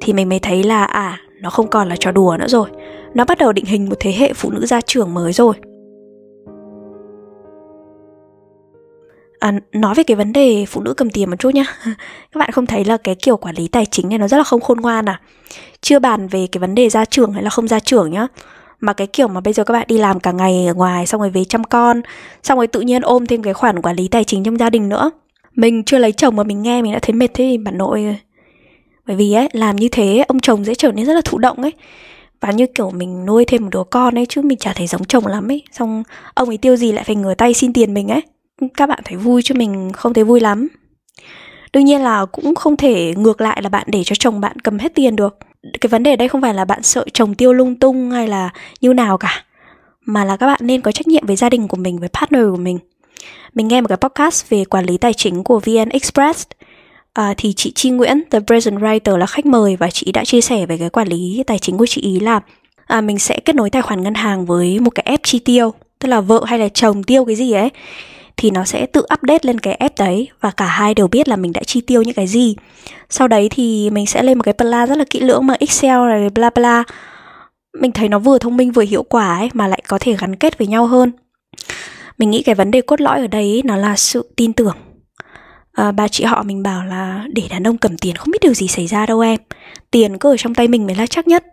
Thì 0.00 0.12
mình 0.12 0.28
mới 0.28 0.38
thấy 0.38 0.62
là 0.62 0.84
à, 0.84 1.20
nó 1.40 1.50
không 1.50 1.68
còn 1.68 1.88
là 1.88 1.96
trò 1.96 2.12
đùa 2.12 2.36
nữa 2.40 2.48
rồi 2.48 2.68
nó 3.14 3.24
bắt 3.24 3.38
đầu 3.38 3.52
định 3.52 3.64
hình 3.64 3.88
một 3.88 3.94
thế 4.00 4.12
hệ 4.12 4.32
phụ 4.32 4.50
nữ 4.50 4.66
gia 4.66 4.80
trưởng 4.80 5.14
mới 5.14 5.32
rồi. 5.32 5.54
À, 9.38 9.52
nói 9.72 9.94
về 9.94 10.02
cái 10.02 10.16
vấn 10.16 10.32
đề 10.32 10.66
phụ 10.68 10.80
nữ 10.80 10.94
cầm 10.94 11.10
tiền 11.10 11.30
một 11.30 11.36
chút 11.38 11.54
nhá. 11.54 11.64
Các 12.32 12.38
bạn 12.38 12.50
không 12.50 12.66
thấy 12.66 12.84
là 12.84 12.96
cái 12.96 13.14
kiểu 13.14 13.36
quản 13.36 13.54
lý 13.54 13.68
tài 13.68 13.86
chính 13.86 14.08
này 14.08 14.18
nó 14.18 14.28
rất 14.28 14.36
là 14.36 14.44
không 14.44 14.60
khôn 14.60 14.80
ngoan 14.80 15.08
à? 15.08 15.20
Chưa 15.80 15.98
bàn 15.98 16.28
về 16.28 16.46
cái 16.52 16.58
vấn 16.58 16.74
đề 16.74 16.88
gia 16.88 17.04
trưởng 17.04 17.32
hay 17.32 17.42
là 17.42 17.50
không 17.50 17.68
gia 17.68 17.78
trưởng 17.78 18.10
nhá. 18.10 18.26
Mà 18.80 18.92
cái 18.92 19.06
kiểu 19.06 19.28
mà 19.28 19.40
bây 19.40 19.52
giờ 19.52 19.64
các 19.64 19.72
bạn 19.72 19.86
đi 19.88 19.98
làm 19.98 20.20
cả 20.20 20.32
ngày 20.32 20.66
ở 20.66 20.74
ngoài 20.74 21.06
xong 21.06 21.20
rồi 21.20 21.30
về 21.30 21.44
chăm 21.44 21.64
con 21.64 22.02
xong 22.42 22.58
rồi 22.58 22.66
tự 22.66 22.80
nhiên 22.80 23.02
ôm 23.02 23.26
thêm 23.26 23.42
cái 23.42 23.54
khoản 23.54 23.82
quản 23.82 23.96
lý 23.96 24.08
tài 24.08 24.24
chính 24.24 24.44
trong 24.44 24.58
gia 24.58 24.70
đình 24.70 24.88
nữa. 24.88 25.10
Mình 25.54 25.84
chưa 25.84 25.98
lấy 25.98 26.12
chồng 26.12 26.36
mà 26.36 26.42
mình 26.42 26.62
nghe 26.62 26.82
mình 26.82 26.92
đã 26.92 26.98
thấy 27.02 27.14
mệt 27.14 27.28
thế 27.34 27.44
thì 27.44 27.58
bà 27.58 27.70
nội 27.70 28.16
bởi 29.06 29.16
vì 29.16 29.32
ấy 29.32 29.48
làm 29.52 29.76
như 29.76 29.88
thế 29.92 30.24
ông 30.28 30.40
chồng 30.40 30.64
dễ 30.64 30.74
trở 30.74 30.92
nên 30.92 31.06
rất 31.06 31.14
là 31.14 31.20
thụ 31.24 31.38
động 31.38 31.62
ấy 31.62 31.72
và 32.42 32.50
như 32.50 32.66
kiểu 32.66 32.90
mình 32.90 33.26
nuôi 33.26 33.44
thêm 33.44 33.62
một 33.62 33.68
đứa 33.72 33.84
con 33.90 34.18
ấy 34.18 34.26
chứ 34.28 34.42
mình 34.42 34.58
chả 34.58 34.72
thấy 34.72 34.86
giống 34.86 35.04
chồng 35.04 35.26
lắm 35.26 35.50
ấy. 35.50 35.62
Xong 35.72 36.02
ông 36.34 36.48
ấy 36.48 36.58
tiêu 36.58 36.76
gì 36.76 36.92
lại 36.92 37.04
phải 37.04 37.16
ngửa 37.16 37.34
tay 37.34 37.54
xin 37.54 37.72
tiền 37.72 37.94
mình 37.94 38.08
ấy. 38.08 38.20
Các 38.76 38.88
bạn 38.88 39.00
thấy 39.04 39.16
vui 39.16 39.42
chứ 39.42 39.54
mình 39.54 39.90
không 39.92 40.14
thấy 40.14 40.24
vui 40.24 40.40
lắm. 40.40 40.68
Đương 41.72 41.84
nhiên 41.84 42.00
là 42.00 42.26
cũng 42.32 42.54
không 42.54 42.76
thể 42.76 43.14
ngược 43.16 43.40
lại 43.40 43.62
là 43.62 43.68
bạn 43.68 43.86
để 43.90 44.04
cho 44.04 44.14
chồng 44.18 44.40
bạn 44.40 44.60
cầm 44.60 44.78
hết 44.78 44.94
tiền 44.94 45.16
được. 45.16 45.38
Cái 45.80 45.88
vấn 45.88 46.02
đề 46.02 46.16
đây 46.16 46.28
không 46.28 46.42
phải 46.42 46.54
là 46.54 46.64
bạn 46.64 46.82
sợ 46.82 47.04
chồng 47.12 47.34
tiêu 47.34 47.52
lung 47.52 47.74
tung 47.74 48.10
hay 48.10 48.28
là 48.28 48.50
như 48.80 48.94
nào 48.94 49.18
cả, 49.18 49.44
mà 50.06 50.24
là 50.24 50.36
các 50.36 50.46
bạn 50.46 50.60
nên 50.62 50.80
có 50.80 50.92
trách 50.92 51.06
nhiệm 51.06 51.26
với 51.26 51.36
gia 51.36 51.50
đình 51.50 51.68
của 51.68 51.76
mình, 51.76 51.98
với 51.98 52.08
partner 52.08 52.42
của 52.50 52.56
mình. 52.56 52.78
Mình 53.54 53.68
nghe 53.68 53.80
một 53.80 53.88
cái 53.88 53.98
podcast 54.00 54.48
về 54.48 54.64
quản 54.64 54.84
lý 54.84 54.98
tài 54.98 55.12
chính 55.12 55.44
của 55.44 55.60
vn 55.60 55.88
express 55.90 56.46
à, 57.12 57.34
thì 57.36 57.52
chị 57.52 57.72
Chi 57.74 57.90
Nguyễn, 57.90 58.22
The 58.30 58.40
Present 58.46 58.78
Writer 58.78 59.16
là 59.16 59.26
khách 59.26 59.46
mời 59.46 59.76
và 59.76 59.90
chị 59.90 60.12
đã 60.12 60.24
chia 60.24 60.40
sẻ 60.40 60.66
về 60.66 60.78
cái 60.78 60.90
quản 60.90 61.08
lý 61.08 61.42
tài 61.46 61.58
chính 61.58 61.78
của 61.78 61.86
chị 61.86 62.00
ý 62.00 62.20
là 62.20 62.40
à, 62.86 63.00
mình 63.00 63.18
sẽ 63.18 63.38
kết 63.44 63.56
nối 63.56 63.70
tài 63.70 63.82
khoản 63.82 64.02
ngân 64.02 64.14
hàng 64.14 64.46
với 64.46 64.80
một 64.80 64.90
cái 64.90 65.02
app 65.02 65.24
chi 65.24 65.38
tiêu, 65.38 65.74
tức 65.98 66.08
là 66.08 66.20
vợ 66.20 66.44
hay 66.46 66.58
là 66.58 66.68
chồng 66.68 67.02
tiêu 67.02 67.24
cái 67.24 67.36
gì 67.36 67.52
ấy 67.52 67.68
thì 68.36 68.50
nó 68.50 68.64
sẽ 68.64 68.86
tự 68.86 69.00
update 69.00 69.38
lên 69.42 69.58
cái 69.58 69.74
app 69.74 69.98
đấy 69.98 70.28
và 70.40 70.50
cả 70.50 70.66
hai 70.66 70.94
đều 70.94 71.08
biết 71.08 71.28
là 71.28 71.36
mình 71.36 71.52
đã 71.52 71.60
chi 71.66 71.80
tiêu 71.80 72.02
những 72.02 72.14
cái 72.14 72.26
gì. 72.26 72.56
Sau 73.10 73.28
đấy 73.28 73.48
thì 73.48 73.90
mình 73.90 74.06
sẽ 74.06 74.22
lên 74.22 74.38
một 74.38 74.42
cái 74.42 74.54
plan 74.54 74.88
rất 74.88 74.98
là 74.98 75.04
kỹ 75.10 75.20
lưỡng 75.20 75.46
mà 75.46 75.54
Excel 75.60 75.96
rồi 75.96 76.30
bla 76.30 76.50
bla. 76.50 76.84
Mình 77.78 77.92
thấy 77.92 78.08
nó 78.08 78.18
vừa 78.18 78.38
thông 78.38 78.56
minh 78.56 78.72
vừa 78.72 78.82
hiệu 78.82 79.02
quả 79.02 79.38
ấy 79.38 79.48
mà 79.52 79.68
lại 79.68 79.82
có 79.88 79.98
thể 79.98 80.16
gắn 80.20 80.36
kết 80.36 80.58
với 80.58 80.66
nhau 80.66 80.86
hơn. 80.86 81.12
Mình 82.18 82.30
nghĩ 82.30 82.42
cái 82.42 82.54
vấn 82.54 82.70
đề 82.70 82.80
cốt 82.80 83.00
lõi 83.00 83.20
ở 83.20 83.26
đây 83.26 83.62
nó 83.64 83.76
là 83.76 83.96
sự 83.96 84.30
tin 84.36 84.52
tưởng 84.52 84.76
à, 85.72 85.92
bà 85.92 86.08
chị 86.08 86.24
họ 86.24 86.42
mình 86.42 86.62
bảo 86.62 86.84
là 86.84 87.24
để 87.32 87.42
đàn 87.50 87.66
ông 87.66 87.78
cầm 87.78 87.98
tiền 87.98 88.16
không 88.16 88.30
biết 88.30 88.42
điều 88.42 88.54
gì 88.54 88.68
xảy 88.68 88.86
ra 88.86 89.06
đâu 89.06 89.20
em. 89.20 89.40
Tiền 89.90 90.18
cứ 90.18 90.30
ở 90.30 90.36
trong 90.36 90.54
tay 90.54 90.68
mình 90.68 90.86
mới 90.86 90.96
là 90.96 91.06
chắc 91.06 91.28
nhất. 91.28 91.44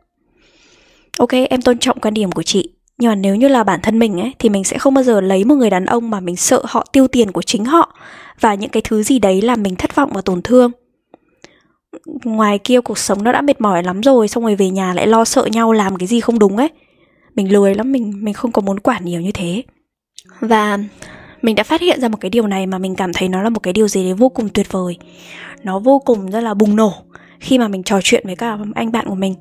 Ok 1.18 1.32
em 1.50 1.62
tôn 1.62 1.78
trọng 1.78 2.00
quan 2.00 2.14
điểm 2.14 2.32
của 2.32 2.44
chị. 2.44 2.74
Nhưng 2.98 3.10
mà 3.12 3.16
nếu 3.16 3.36
như 3.36 3.48
là 3.48 3.64
bản 3.64 3.80
thân 3.84 4.00
mình 4.00 4.20
ấy 4.20 4.34
thì 4.40 4.50
mình 4.50 4.64
sẽ 4.64 4.78
không 4.78 4.94
bao 4.94 5.04
giờ 5.04 5.22
lấy 5.22 5.46
một 5.46 5.56
người 5.56 5.70
đàn 5.70 5.86
ông 5.86 6.10
mà 6.10 6.20
mình 6.20 6.36
sợ 6.36 6.62
họ 6.66 6.86
tiêu 6.92 7.08
tiền 7.08 7.32
của 7.32 7.42
chính 7.42 7.66
họ. 7.66 7.96
Và 8.40 8.54
những 8.54 8.70
cái 8.70 8.82
thứ 8.86 9.04
gì 9.04 9.20
đấy 9.20 9.42
làm 9.42 9.64
mình 9.64 9.76
thất 9.76 9.96
vọng 9.96 10.12
và 10.14 10.22
tổn 10.22 10.42
thương. 10.42 10.72
Ngoài 12.24 12.60
kia 12.60 12.82
cuộc 12.82 12.98
sống 12.98 13.24
nó 13.24 13.32
đã 13.32 13.42
mệt 13.42 13.62
mỏi 13.62 13.84
lắm 13.84 14.02
rồi 14.02 14.28
xong 14.28 14.44
rồi 14.44 14.56
về 14.56 14.70
nhà 14.70 14.94
lại 14.94 15.08
lo 15.08 15.26
sợ 15.26 15.46
nhau 15.46 15.74
làm 15.74 15.98
cái 15.98 16.08
gì 16.08 16.20
không 16.20 16.40
đúng 16.40 16.58
ấy. 16.58 16.70
Mình 17.36 17.52
lười 17.52 17.76
lắm 17.76 17.92
mình 17.92 18.14
mình 18.24 18.34
không 18.34 18.52
có 18.52 18.62
muốn 18.62 18.80
quản 18.80 19.06
nhiều 19.06 19.22
như 19.22 19.32
thế. 19.32 19.64
Và 20.40 20.78
mình 21.42 21.56
đã 21.56 21.64
phát 21.64 21.82
hiện 21.82 22.02
ra 22.02 22.08
một 22.08 22.18
cái 22.22 22.30
điều 22.30 22.48
này 22.48 22.66
mà 22.66 22.78
mình 22.78 22.96
cảm 22.96 23.14
thấy 23.14 23.30
nó 23.30 23.42
là 23.42 23.50
một 23.50 23.60
cái 23.60 23.74
điều 23.74 23.88
gì 23.88 24.04
đấy 24.04 24.14
vô 24.14 24.30
cùng 24.30 24.50
tuyệt 24.50 24.72
vời. 24.72 24.98
Nó 25.64 25.80
vô 25.80 26.00
cùng 26.00 26.32
rất 26.32 26.40
là 26.40 26.54
bùng 26.54 26.76
nổ 26.76 26.94
khi 27.40 27.58
mà 27.58 27.68
mình 27.68 27.84
trò 27.84 28.00
chuyện 28.04 28.24
với 28.26 28.36
các 28.36 28.60
anh 28.76 28.92
bạn 28.92 29.06
của 29.08 29.16
mình. 29.16 29.36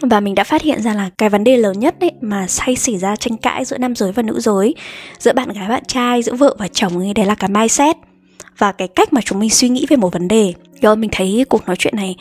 Và 0.00 0.20
mình 0.20 0.34
đã 0.34 0.44
phát 0.44 0.62
hiện 0.62 0.82
ra 0.82 0.94
là 0.94 1.10
cái 1.18 1.28
vấn 1.28 1.44
đề 1.44 1.56
lớn 1.56 1.78
nhất 1.78 1.94
ấy 2.00 2.12
mà 2.20 2.46
say 2.46 2.76
xảy 2.76 2.98
ra 2.98 3.16
tranh 3.16 3.36
cãi 3.36 3.64
giữa 3.64 3.78
nam 3.78 3.94
giới 3.94 4.12
và 4.12 4.22
nữ 4.22 4.40
giới, 4.40 4.74
giữa 5.18 5.32
bạn 5.32 5.48
gái, 5.48 5.68
bạn 5.68 5.82
trai, 5.86 6.22
giữa 6.22 6.34
vợ 6.34 6.56
và 6.58 6.68
chồng 6.68 6.98
ấy, 6.98 7.14
đấy 7.14 7.26
là 7.26 7.34
cái 7.34 7.50
mindset 7.50 7.96
và 8.58 8.72
cái 8.72 8.88
cách 8.88 9.12
mà 9.12 9.20
chúng 9.20 9.38
mình 9.38 9.50
suy 9.50 9.68
nghĩ 9.68 9.86
về 9.88 9.96
một 9.96 10.12
vấn 10.12 10.28
đề. 10.28 10.52
Rồi 10.82 10.96
mình 10.96 11.10
thấy 11.12 11.44
cuộc 11.48 11.66
nói 11.66 11.76
chuyện 11.76 11.96
này 11.96 12.16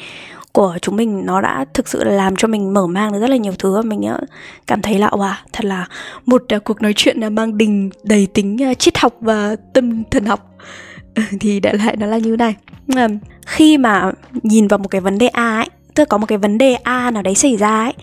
của 0.52 0.78
chúng 0.82 0.96
mình 0.96 1.26
nó 1.26 1.42
đã 1.42 1.66
thực 1.74 1.88
sự 1.88 2.04
là 2.04 2.12
làm 2.12 2.36
cho 2.36 2.48
mình 2.48 2.74
mở 2.74 2.88
mang 2.88 3.12
được 3.12 3.20
rất 3.20 3.30
là 3.30 3.38
nhiều 3.38 3.54
thứ 3.60 3.76
và 3.76 3.82
mình 3.82 4.02
ờ, 4.02 4.20
cảm 4.68 4.82
thấy 4.82 5.00
là, 5.00 5.08
wow, 5.08 5.34
thật 5.54 5.66
là 5.66 5.88
một 6.26 6.44
ờ, 6.50 6.60
cuộc 6.60 6.82
nói 6.82 6.94
chuyện 6.96 7.20
là 7.20 7.30
mang 7.30 7.58
đình 7.58 7.90
đầy 8.04 8.28
tính 8.34 8.58
triết 8.80 8.98
học 8.98 9.14
và 9.22 9.56
tâm 9.74 10.04
thần 10.04 10.26
học. 10.26 10.58
Ừ, 11.16 11.24
thì 11.40 11.60
đại 11.60 11.74
lại 11.74 11.96
nó 11.96 12.06
là 12.06 12.18
như 12.18 12.36
này. 12.36 12.56
Khi 13.46 13.78
mà 13.78 14.12
nhìn 14.44 14.68
vào 14.68 14.78
một 14.78 14.88
cái 14.88 15.02
vấn 15.02 15.18
đề 15.18 15.28
a 15.28 15.56
ấy, 15.56 15.70
tức 15.96 16.02
là 16.02 16.06
có 16.06 16.18
một 16.18 16.26
cái 16.26 16.38
vấn 16.38 16.58
đề 16.58 16.74
a 16.74 17.12
nào 17.12 17.24
đấy 17.24 17.36
xảy 17.36 17.58
ra 17.58 17.84
ấy, 17.84 17.94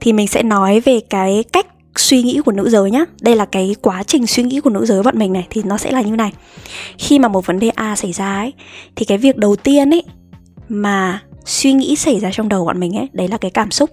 thì 0.00 0.12
mình 0.12 0.28
sẽ 0.28 0.42
nói 0.42 0.80
về 0.80 1.00
cái 1.10 1.44
cách 1.52 1.66
suy 1.96 2.22
nghĩ 2.22 2.40
của 2.44 2.52
nữ 2.52 2.68
giới 2.68 2.90
nhá. 2.90 3.04
Đây 3.20 3.36
là 3.36 3.44
cái 3.44 3.76
quá 3.82 4.02
trình 4.02 4.26
suy 4.26 4.42
nghĩ 4.42 4.60
của 4.60 4.70
nữ 4.70 4.86
giới 4.86 5.02
bọn 5.02 5.18
mình 5.18 5.32
này, 5.32 5.46
thì 5.50 5.62
nó 5.64 5.76
sẽ 5.76 5.92
là 5.92 6.00
như 6.00 6.16
này. 6.16 6.32
Khi 6.98 7.18
mà 7.18 7.28
một 7.28 7.46
vấn 7.46 7.58
đề 7.58 7.68
a 7.68 7.96
xảy 7.96 8.12
ra 8.12 8.36
ấy, 8.36 8.52
thì 8.96 9.04
cái 9.04 9.18
việc 9.18 9.36
đầu 9.36 9.56
tiên 9.56 9.94
ấy 9.94 10.02
mà 10.68 11.22
suy 11.46 11.72
nghĩ 11.72 11.96
xảy 11.96 12.20
ra 12.20 12.30
trong 12.32 12.48
đầu 12.48 12.64
bọn 12.64 12.80
mình 12.80 12.96
ấy, 12.96 13.08
đấy 13.12 13.28
là 13.28 13.38
cái 13.38 13.50
cảm 13.50 13.70
xúc. 13.70 13.90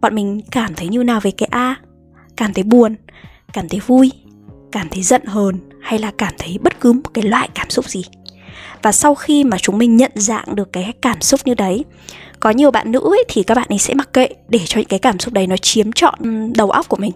Bọn 0.00 0.14
mình 0.14 0.40
cảm 0.50 0.74
thấy 0.74 0.88
như 0.88 1.02
nào 1.02 1.20
về 1.20 1.30
cái 1.30 1.48
a? 1.50 1.76
Cảm 2.36 2.52
thấy 2.52 2.64
buồn, 2.64 2.96
cảm 3.52 3.68
thấy 3.68 3.80
vui, 3.86 4.12
cảm 4.72 4.88
thấy 4.88 5.02
giận 5.02 5.24
hờn 5.26 5.58
hay 5.80 5.98
là 5.98 6.12
cảm 6.18 6.34
thấy 6.38 6.58
bất 6.62 6.80
cứ 6.80 6.92
một 6.92 7.14
cái 7.14 7.24
loại 7.24 7.48
cảm 7.54 7.70
xúc 7.70 7.88
gì? 7.88 8.04
Và 8.82 8.92
sau 8.92 9.14
khi 9.14 9.44
mà 9.44 9.58
chúng 9.58 9.78
mình 9.78 9.96
nhận 9.96 10.12
dạng 10.14 10.54
được 10.54 10.72
cái 10.72 10.92
cảm 11.02 11.20
xúc 11.20 11.40
như 11.44 11.54
đấy, 11.54 11.84
có 12.40 12.50
nhiều 12.50 12.70
bạn 12.70 12.92
nữ 12.92 13.00
ấy 13.00 13.24
thì 13.28 13.42
các 13.42 13.54
bạn 13.54 13.66
ấy 13.68 13.78
sẽ 13.78 13.94
mặc 13.94 14.12
kệ 14.12 14.28
để 14.48 14.60
cho 14.64 14.78
những 14.78 14.88
cái 14.88 14.98
cảm 14.98 15.18
xúc 15.18 15.34
đấy 15.34 15.46
nó 15.46 15.56
chiếm 15.56 15.92
trọn 15.92 16.14
đầu 16.56 16.70
óc 16.70 16.88
của 16.88 16.96
mình 16.96 17.12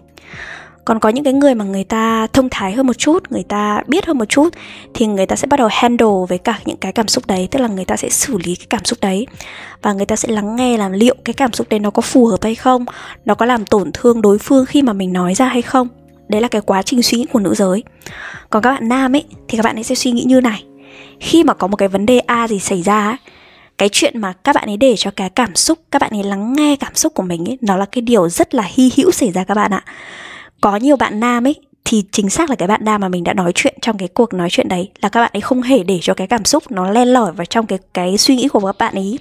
còn 0.87 0.99
có 0.99 1.09
những 1.09 1.23
cái 1.23 1.33
người 1.33 1.55
mà 1.55 1.65
người 1.65 1.83
ta 1.83 2.27
thông 2.27 2.47
thái 2.51 2.73
hơn 2.73 2.87
một 2.87 2.97
chút 2.97 3.31
người 3.31 3.43
ta 3.43 3.81
biết 3.87 4.05
hơn 4.05 4.17
một 4.17 4.25
chút 4.25 4.49
thì 4.93 5.07
người 5.07 5.25
ta 5.25 5.35
sẽ 5.35 5.47
bắt 5.47 5.57
đầu 5.57 5.69
handle 5.71 6.25
với 6.29 6.37
cả 6.37 6.59
những 6.65 6.77
cái 6.77 6.91
cảm 6.91 7.07
xúc 7.07 7.27
đấy 7.27 7.47
tức 7.51 7.59
là 7.59 7.67
người 7.67 7.85
ta 7.85 7.95
sẽ 7.97 8.09
xử 8.09 8.37
lý 8.37 8.55
cái 8.55 8.67
cảm 8.69 8.85
xúc 8.85 8.99
đấy. 9.01 9.27
Và 9.81 9.93
người 9.93 10.05
ta 10.05 10.15
sẽ 10.15 10.29
lắng 10.31 10.55
nghe 10.55 10.77
làm 10.77 10.91
liệu 10.91 11.15
cái 11.25 11.33
cảm 11.33 11.53
xúc 11.53 11.69
đấy 11.69 11.79
nó 11.79 11.89
có 11.89 12.01
phù 12.01 12.25
hợp 12.25 12.43
hay 12.43 12.55
không 12.55 12.85
nó 13.25 13.35
có 13.35 13.45
làm 13.45 13.65
tổn 13.65 13.91
thương 13.93 14.21
đối 14.21 14.37
phương 14.37 14.65
khi 14.65 14.81
mà 14.81 14.93
mình 14.93 15.13
nói 15.13 15.33
ra 15.33 15.47
hay 15.47 15.61
không. 15.61 15.87
Đấy 16.29 16.41
là 16.41 16.47
cái 16.47 16.61
quá 16.61 16.81
trình 16.81 17.03
suy 17.03 17.17
nghĩ 17.17 17.25
của 17.31 17.39
nữ 17.39 17.55
giới. 17.55 17.83
Còn 18.49 18.63
các 18.63 18.71
bạn 18.71 18.89
nam 18.89 19.15
ấy 19.15 19.23
thì 19.47 19.57
các 19.57 19.63
bạn 19.63 19.75
ấy 19.75 19.83
sẽ 19.83 19.95
suy 19.95 20.11
nghĩ 20.11 20.23
như 20.23 20.41
này. 20.41 20.63
Khi 21.19 21.43
mà 21.43 21.53
có 21.53 21.67
một 21.67 21.75
cái 21.75 21.87
vấn 21.87 22.05
đề 22.05 22.19
a 22.19 22.47
gì 22.47 22.59
xảy 22.59 22.81
ra 22.81 23.05
ấy, 23.05 23.17
cái 23.77 23.89
chuyện 23.91 24.21
mà 24.21 24.33
các 24.33 24.55
bạn 24.55 24.69
ấy 24.69 24.77
để 24.77 24.95
cho 24.97 25.11
cái 25.11 25.29
cảm 25.29 25.55
xúc 25.55 25.79
các 25.91 26.01
bạn 26.01 26.11
ấy 26.11 26.23
lắng 26.23 26.53
nghe 26.53 26.75
cảm 26.75 26.95
xúc 26.95 27.13
của 27.13 27.23
mình 27.23 27.49
ấy 27.49 27.57
nó 27.61 27.77
là 27.77 27.85
cái 27.85 28.01
điều 28.01 28.29
rất 28.29 28.55
là 28.55 28.63
hy 28.67 28.91
hữu 28.97 29.11
xảy 29.11 29.31
ra 29.31 29.43
các 29.43 29.53
bạn 29.53 29.71
ạ 29.73 29.83
có 30.61 30.75
nhiều 30.75 30.95
bạn 30.95 31.19
nam 31.19 31.47
ấy, 31.47 31.55
thì 31.85 32.03
chính 32.11 32.29
xác 32.29 32.49
là 32.49 32.55
cái 32.55 32.67
bạn 32.67 32.81
nam 32.83 33.01
mà 33.01 33.09
mình 33.09 33.23
đã 33.23 33.33
nói 33.33 33.51
chuyện 33.55 33.75
trong 33.81 33.97
cái 33.97 34.07
cuộc 34.07 34.33
nói 34.33 34.49
chuyện 34.49 34.67
đấy 34.67 34.89
là 35.01 35.09
các 35.09 35.21
bạn 35.21 35.31
ấy 35.33 35.41
không 35.41 35.61
hề 35.61 35.83
để 35.83 35.99
cho 36.01 36.13
cái 36.13 36.27
cảm 36.27 36.45
xúc 36.45 36.63
nó 36.71 36.89
len 36.89 37.07
lỏi 37.07 37.31
vào 37.31 37.45
trong 37.45 37.67
cái 37.67 37.79
cái 37.93 38.17
suy 38.17 38.35
nghĩ 38.35 38.47
của 38.47 38.59
các 38.59 38.75
bạn 38.79 38.93
ấy. 38.93 39.19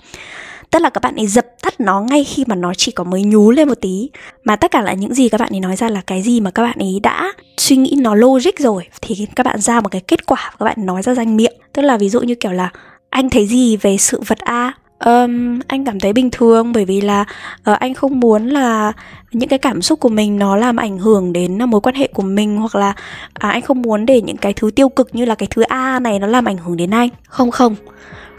Tức 0.70 0.78
là 0.78 0.90
các 0.90 1.02
bạn 1.02 1.16
ấy 1.16 1.26
dập 1.26 1.46
tắt 1.62 1.80
nó 1.80 2.00
ngay 2.00 2.24
khi 2.24 2.44
mà 2.46 2.54
nó 2.54 2.74
chỉ 2.74 2.92
có 2.92 3.04
mới 3.04 3.22
nhú 3.22 3.50
lên 3.50 3.68
một 3.68 3.80
tí. 3.80 4.10
Mà 4.44 4.56
tất 4.56 4.70
cả 4.70 4.82
là 4.82 4.92
những 4.92 5.14
gì 5.14 5.28
các 5.28 5.40
bạn 5.40 5.52
ấy 5.52 5.60
nói 5.60 5.76
ra 5.76 5.88
là 5.88 6.00
cái 6.06 6.22
gì 6.22 6.40
mà 6.40 6.50
các 6.50 6.62
bạn 6.62 6.78
ấy 6.78 7.00
đã 7.02 7.32
suy 7.56 7.76
nghĩ 7.76 7.94
nó 8.00 8.14
logic 8.14 8.58
rồi, 8.58 8.86
thì 9.02 9.26
các 9.36 9.46
bạn 9.46 9.60
ra 9.60 9.80
một 9.80 9.88
cái 9.88 10.00
kết 10.00 10.26
quả 10.26 10.52
các 10.58 10.64
bạn 10.64 10.76
nói 10.78 11.02
ra 11.02 11.14
danh 11.14 11.36
miệng. 11.36 11.54
Tức 11.72 11.82
là 11.82 11.96
ví 11.96 12.08
dụ 12.08 12.20
như 12.20 12.34
kiểu 12.34 12.52
là, 12.52 12.70
anh 13.10 13.30
thấy 13.30 13.46
gì 13.46 13.76
về 13.76 13.96
sự 13.96 14.20
vật 14.26 14.38
a? 14.38 14.72
Um, 15.04 15.58
anh 15.66 15.84
cảm 15.84 16.00
thấy 16.00 16.12
bình 16.12 16.30
thường 16.32 16.72
bởi 16.72 16.84
vì 16.84 17.00
là 17.00 17.24
uh, 17.70 17.78
anh 17.78 17.94
không 17.94 18.20
muốn 18.20 18.46
là 18.46 18.92
những 19.32 19.48
cái 19.48 19.58
cảm 19.58 19.82
xúc 19.82 20.00
của 20.00 20.08
mình 20.08 20.38
nó 20.38 20.56
làm 20.56 20.76
ảnh 20.76 20.98
hưởng 20.98 21.32
đến 21.32 21.58
mối 21.70 21.80
quan 21.80 21.94
hệ 21.94 22.06
của 22.06 22.22
mình 22.22 22.56
hoặc 22.56 22.74
là 22.74 22.94
à, 23.34 23.50
anh 23.50 23.62
không 23.62 23.82
muốn 23.82 24.06
để 24.06 24.20
những 24.20 24.36
cái 24.36 24.52
thứ 24.52 24.70
tiêu 24.70 24.88
cực 24.88 25.14
như 25.14 25.24
là 25.24 25.34
cái 25.34 25.46
thứ 25.50 25.62
a 25.62 25.98
này 25.98 26.18
nó 26.18 26.26
làm 26.26 26.44
ảnh 26.44 26.58
hưởng 26.58 26.76
đến 26.76 26.90
anh. 26.90 27.08
Không 27.28 27.50
không. 27.50 27.76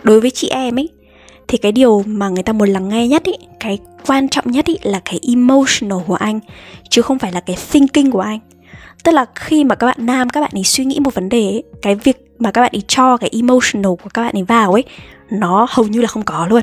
Đối 0.03 0.21
với 0.21 0.31
chị 0.31 0.49
em 0.49 0.79
ấy 0.79 0.89
thì 1.47 1.57
cái 1.57 1.71
điều 1.71 2.03
mà 2.05 2.29
người 2.29 2.43
ta 2.43 2.53
muốn 2.53 2.69
lắng 2.69 2.89
nghe 2.89 3.07
nhất 3.07 3.23
ý 3.23 3.33
cái 3.59 3.79
quan 4.07 4.29
trọng 4.29 4.51
nhất 4.51 4.65
ý 4.65 4.77
là 4.81 5.01
cái 5.05 5.19
emotional 5.27 5.99
của 6.07 6.15
anh 6.15 6.39
chứ 6.89 7.01
không 7.01 7.19
phải 7.19 7.31
là 7.31 7.39
cái 7.39 7.55
thinking 7.71 8.11
của 8.11 8.19
anh. 8.19 8.39
Tức 9.03 9.11
là 9.11 9.25
khi 9.35 9.63
mà 9.63 9.75
các 9.75 9.87
bạn 9.87 9.97
nam 9.99 10.29
các 10.29 10.41
bạn 10.41 10.51
ấy 10.53 10.63
suy 10.63 10.85
nghĩ 10.85 10.99
một 10.99 11.13
vấn 11.13 11.29
đề 11.29 11.43
ấy, 11.43 11.63
cái 11.81 11.95
việc 11.95 12.17
mà 12.39 12.51
các 12.51 12.61
bạn 12.61 12.71
ấy 12.75 12.83
cho 12.87 13.17
cái 13.17 13.29
emotional 13.33 13.91
của 14.03 14.09
các 14.13 14.21
bạn 14.21 14.35
ấy 14.35 14.43
vào 14.43 14.73
ấy 14.73 14.83
nó 15.29 15.67
hầu 15.69 15.87
như 15.87 16.01
là 16.01 16.07
không 16.07 16.23
có 16.23 16.47
luôn. 16.49 16.61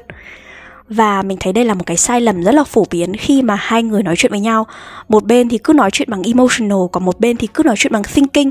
Và 0.89 1.23
mình 1.23 1.39
thấy 1.41 1.53
đây 1.53 1.65
là 1.65 1.75
một 1.75 1.87
cái 1.87 1.97
sai 1.97 2.21
lầm 2.21 2.43
rất 2.43 2.55
là 2.55 2.65
phổ 2.65 2.87
biến 2.91 3.17
khi 3.17 3.43
mà 3.43 3.55
hai 3.55 3.83
người 3.83 4.03
nói 4.03 4.17
chuyện 4.17 4.31
với 4.31 4.41
nhau. 4.41 4.67
Một 5.09 5.25
bên 5.25 5.49
thì 5.49 5.59
cứ 5.59 5.73
nói 5.73 5.91
chuyện 5.91 6.11
bằng 6.11 6.23
emotional, 6.23 6.79
còn 6.93 7.05
một 7.05 7.21
bên 7.21 7.37
thì 7.37 7.47
cứ 7.47 7.63
nói 7.63 7.75
chuyện 7.79 7.93
bằng 7.93 8.03
thinking. 8.03 8.51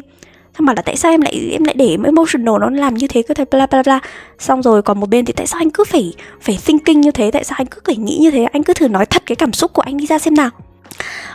Xong 0.58 0.65
bảo 0.65 0.75
là 0.75 0.82
tại 0.82 0.96
sao 0.96 1.12
em 1.12 1.22
lại 1.22 1.50
em 1.51 1.63
lại 1.63 1.75
để 1.77 1.98
emotional 2.05 2.60
nó 2.62 2.70
làm 2.70 2.93
như 2.93 3.08
thế 3.08 3.22
cứ 3.22 3.34
thế 3.34 3.46
bla 3.51 3.65
bla 3.65 3.84
bla. 3.84 4.00
Xong 4.39 4.63
rồi 4.63 4.82
còn 4.82 5.00
một 5.00 5.10
bên 5.10 5.25
thì 5.25 5.34
tại 5.34 5.48
sao 5.48 5.60
anh 5.60 5.70
cứ 5.70 5.84
phải 5.84 6.13
phải 6.41 6.58
thinking 6.65 7.01
như 7.01 7.12
thế? 7.12 7.32
Tại 7.32 7.43
sao 7.43 7.55
anh 7.58 7.67
cứ 7.67 7.79
phải 7.86 7.96
nghĩ 7.96 8.17
như 8.22 8.32
thế? 8.32 8.43
Anh 8.43 8.63
cứ 8.63 8.74
thử 8.74 8.88
nói 8.88 9.05
thật 9.05 9.24
cái 9.25 9.36
cảm 9.36 9.53
xúc 9.53 9.74
của 9.74 9.82
anh 9.82 9.98
đi 9.98 10.05
ra 10.05 10.20
xem 10.20 10.34
nào. 10.34 10.50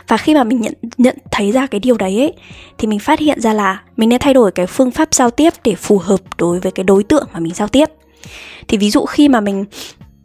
Và 0.07 0.17
khi 0.17 0.35
mà 0.35 0.43
mình 0.43 0.61
nhận 0.61 0.73
nhận 0.97 1.15
thấy 1.31 1.51
ra 1.51 1.67
cái 1.67 1.79
điều 1.79 1.97
đấy 1.97 2.19
ấy, 2.19 2.33
thì 2.77 2.87
mình 2.87 2.99
phát 2.99 3.19
hiện 3.19 3.41
ra 3.41 3.53
là 3.53 3.81
mình 3.97 4.09
nên 4.09 4.19
thay 4.19 4.33
đổi 4.33 4.51
cái 4.51 4.67
phương 4.67 4.91
pháp 4.91 5.13
giao 5.13 5.29
tiếp 5.29 5.53
để 5.63 5.75
phù 5.75 5.97
hợp 5.97 6.19
đối 6.37 6.59
với 6.59 6.71
cái 6.71 6.83
đối 6.83 7.03
tượng 7.03 7.27
mà 7.33 7.39
mình 7.39 7.53
giao 7.53 7.67
tiếp 7.67 7.89
thì 8.67 8.77
ví 8.77 8.89
dụ 8.89 9.05
khi 9.05 9.29
mà 9.29 9.41
mình 9.41 9.65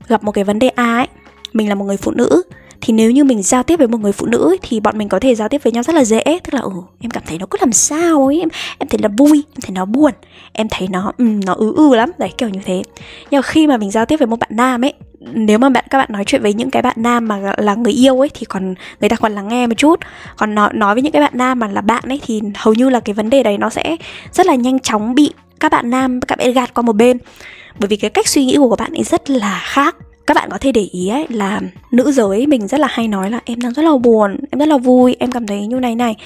gặp 0.09 0.25
một 0.25 0.33
cái 0.33 0.45
vấn 0.45 0.59
đề 0.59 0.69
a 0.69 0.97
ấy 0.97 1.09
mình 1.53 1.69
là 1.69 1.75
một 1.75 1.85
người 1.85 1.97
phụ 1.97 2.11
nữ 2.11 2.43
thì 2.81 2.93
nếu 2.93 3.11
như 3.11 3.25
mình 3.25 3.43
giao 3.43 3.63
tiếp 3.63 3.77
với 3.77 3.89
một 3.89 4.01
người 4.01 4.13
phụ 4.13 4.27
nữ 4.27 4.51
ấy, 4.51 4.59
thì 4.63 4.81
bọn 4.81 4.99
mình 4.99 5.09
có 5.09 5.19
thể 5.19 5.35
giao 5.35 5.49
tiếp 5.49 5.63
với 5.63 5.73
nhau 5.73 5.83
rất 5.83 5.95
là 5.95 6.05
dễ. 6.05 6.23
Tức 6.25 6.55
là 6.55 6.61
ừ 6.61 6.71
em 7.01 7.11
cảm 7.11 7.23
thấy 7.27 7.39
nó 7.39 7.47
cứ 7.51 7.59
làm 7.61 7.73
sao 7.73 8.27
ấy 8.27 8.41
em 8.41 8.49
em 8.79 8.89
thấy 8.89 8.99
nó 9.03 9.09
vui 9.19 9.45
em 9.55 9.61
thấy 9.63 9.71
nó 9.71 9.85
buồn 9.85 10.13
em 10.53 10.69
thấy 10.71 10.89
nó 10.89 11.13
um, 11.19 11.41
nó 11.47 11.55
ứ 11.55 11.75
ư 11.77 11.95
lắm. 11.95 12.11
Đấy 12.19 12.31
kiểu 12.39 12.49
như 12.49 12.61
thế. 12.65 12.83
Nhưng 13.31 13.39
mà 13.39 13.43
khi 13.43 13.67
mà 13.67 13.77
mình 13.77 13.91
giao 13.91 14.07
tiếp 14.07 14.17
với 14.17 14.27
một 14.27 14.39
bạn 14.39 14.51
nam 14.53 14.85
ấy 14.85 14.93
nếu 15.33 15.59
mà 15.59 15.69
bạn 15.69 15.85
các 15.91 15.99
bạn 15.99 16.09
nói 16.13 16.25
chuyện 16.25 16.43
với 16.43 16.55
những 16.55 16.71
cái 16.71 16.83
bạn 16.83 16.97
nam 16.99 17.29
mà 17.29 17.55
là 17.59 17.75
người 17.75 17.93
yêu 17.93 18.21
ấy 18.21 18.31
thì 18.35 18.47
còn 18.47 18.75
người 19.01 19.09
ta 19.09 19.17
còn 19.17 19.33
lắng 19.33 19.49
nghe 19.49 19.67
một 19.67 19.75
chút. 19.77 20.01
Còn 20.37 20.55
nói 20.55 20.71
nói 20.75 20.95
với 20.95 21.03
những 21.03 21.13
cái 21.13 21.23
bạn 21.23 21.33
nam 21.37 21.59
mà 21.59 21.69
là 21.69 21.81
bạn 21.81 22.05
ấy 22.09 22.21
thì 22.27 22.41
hầu 22.55 22.75
như 22.75 22.91
là 22.91 23.01
cái 23.01 23.15
vấn 23.15 23.31
đề 23.31 23.43
đấy 23.43 23.59
nó 23.59 23.71
sẽ 23.71 23.97
rất 24.33 24.47
là 24.47 24.55
nhanh 24.55 24.81
chóng 24.81 25.15
bị 25.15 25.33
các 25.61 25.73
bạn 25.73 25.91
nam 25.91 26.21
các 26.21 26.39
bạn 26.39 26.53
gạt 26.53 26.75
qua 26.75 26.83
một 26.83 26.93
bên 26.93 27.19
bởi 27.81 27.89
vì 27.89 27.97
cái 27.97 28.11
cách 28.11 28.29
suy 28.29 28.45
nghĩ 28.45 28.57
của 28.57 28.71
các 28.71 28.85
bạn 28.85 28.93
ấy 28.93 29.05
rất 29.05 29.31
là 29.31 29.63
khác. 29.65 29.97
Các 30.27 30.35
bạn 30.35 30.49
có 30.51 30.59
thể 30.59 30.73
để 30.73 30.81
ý 30.81 31.09
ấy 31.09 31.27
là 31.29 31.61
nữ 31.91 32.13
giới 32.13 32.47
mình 32.47 32.69
rất 32.69 32.81
là 32.81 32.89
hay 32.91 33.09
nói 33.09 33.31
là 33.31 33.41
em 33.45 33.61
đang 33.61 33.73
rất 33.73 33.83
là 33.83 33.91
buồn, 34.03 34.37
em 34.51 34.59
rất 34.59 34.69
là 34.69 34.79
vui, 34.79 35.17
em 35.19 35.33
cảm 35.33 35.47
thấy 35.47 35.67
như 35.67 35.77
này 35.77 35.95
này. 35.95 36.17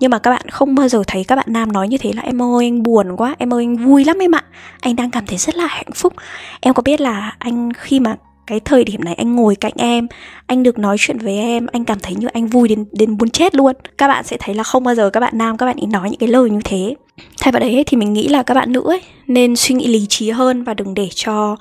Nhưng 0.00 0.10
mà 0.10 0.18
các 0.18 0.30
bạn 0.30 0.48
không 0.50 0.74
bao 0.74 0.88
giờ 0.88 1.02
thấy 1.06 1.24
các 1.24 1.36
bạn 1.36 1.46
nam 1.48 1.72
nói 1.72 1.88
như 1.88 1.98
thế 1.98 2.12
là 2.12 2.22
em 2.22 2.42
ơi, 2.42 2.66
anh 2.66 2.82
buồn 2.82 3.16
quá, 3.16 3.34
em 3.38 3.54
ơi, 3.54 3.64
anh 3.64 3.76
vui 3.76 4.04
lắm 4.04 4.18
em 4.18 4.34
ạ. 4.34 4.44
Anh 4.80 4.96
đang 4.96 5.10
cảm 5.10 5.26
thấy 5.26 5.38
rất 5.38 5.56
là 5.56 5.66
hạnh 5.66 5.90
phúc. 5.94 6.12
Em 6.60 6.74
có 6.74 6.82
biết 6.82 7.00
là 7.00 7.36
anh 7.38 7.72
khi 7.72 8.00
mà 8.00 8.16
cái 8.46 8.60
thời 8.60 8.84
điểm 8.84 9.04
này 9.04 9.14
anh 9.14 9.36
ngồi 9.36 9.56
cạnh 9.56 9.72
em 9.76 10.06
anh 10.46 10.62
được 10.62 10.78
nói 10.78 10.96
chuyện 10.98 11.18
với 11.18 11.38
em 11.38 11.66
anh 11.72 11.84
cảm 11.84 11.98
thấy 12.00 12.14
như 12.14 12.28
anh 12.32 12.46
vui 12.46 12.68
đến 12.68 12.84
đến 12.92 13.10
muốn 13.18 13.30
chết 13.30 13.54
luôn. 13.54 13.76
Các 13.98 14.08
bạn 14.08 14.24
sẽ 14.24 14.36
thấy 14.40 14.54
là 14.54 14.62
không 14.62 14.84
bao 14.84 14.94
giờ 14.94 15.10
các 15.10 15.20
bạn 15.20 15.38
nam 15.38 15.56
các 15.56 15.66
bạn 15.66 15.76
ý 15.76 15.86
nói 15.86 16.10
những 16.10 16.18
cái 16.18 16.28
lời 16.28 16.50
như 16.50 16.60
thế. 16.64 16.94
Thay 17.40 17.52
vào 17.52 17.60
đấy 17.60 17.84
thì 17.86 17.96
mình 17.96 18.12
nghĩ 18.12 18.28
là 18.28 18.42
các 18.42 18.54
bạn 18.54 18.72
nữ 18.72 18.82
ấy 18.84 19.00
nên 19.26 19.56
suy 19.56 19.74
nghĩ 19.74 19.86
lý 19.86 20.06
trí 20.08 20.30
hơn 20.30 20.64
và 20.64 20.74
đừng 20.74 20.94
để 20.94 21.08
cho 21.14 21.56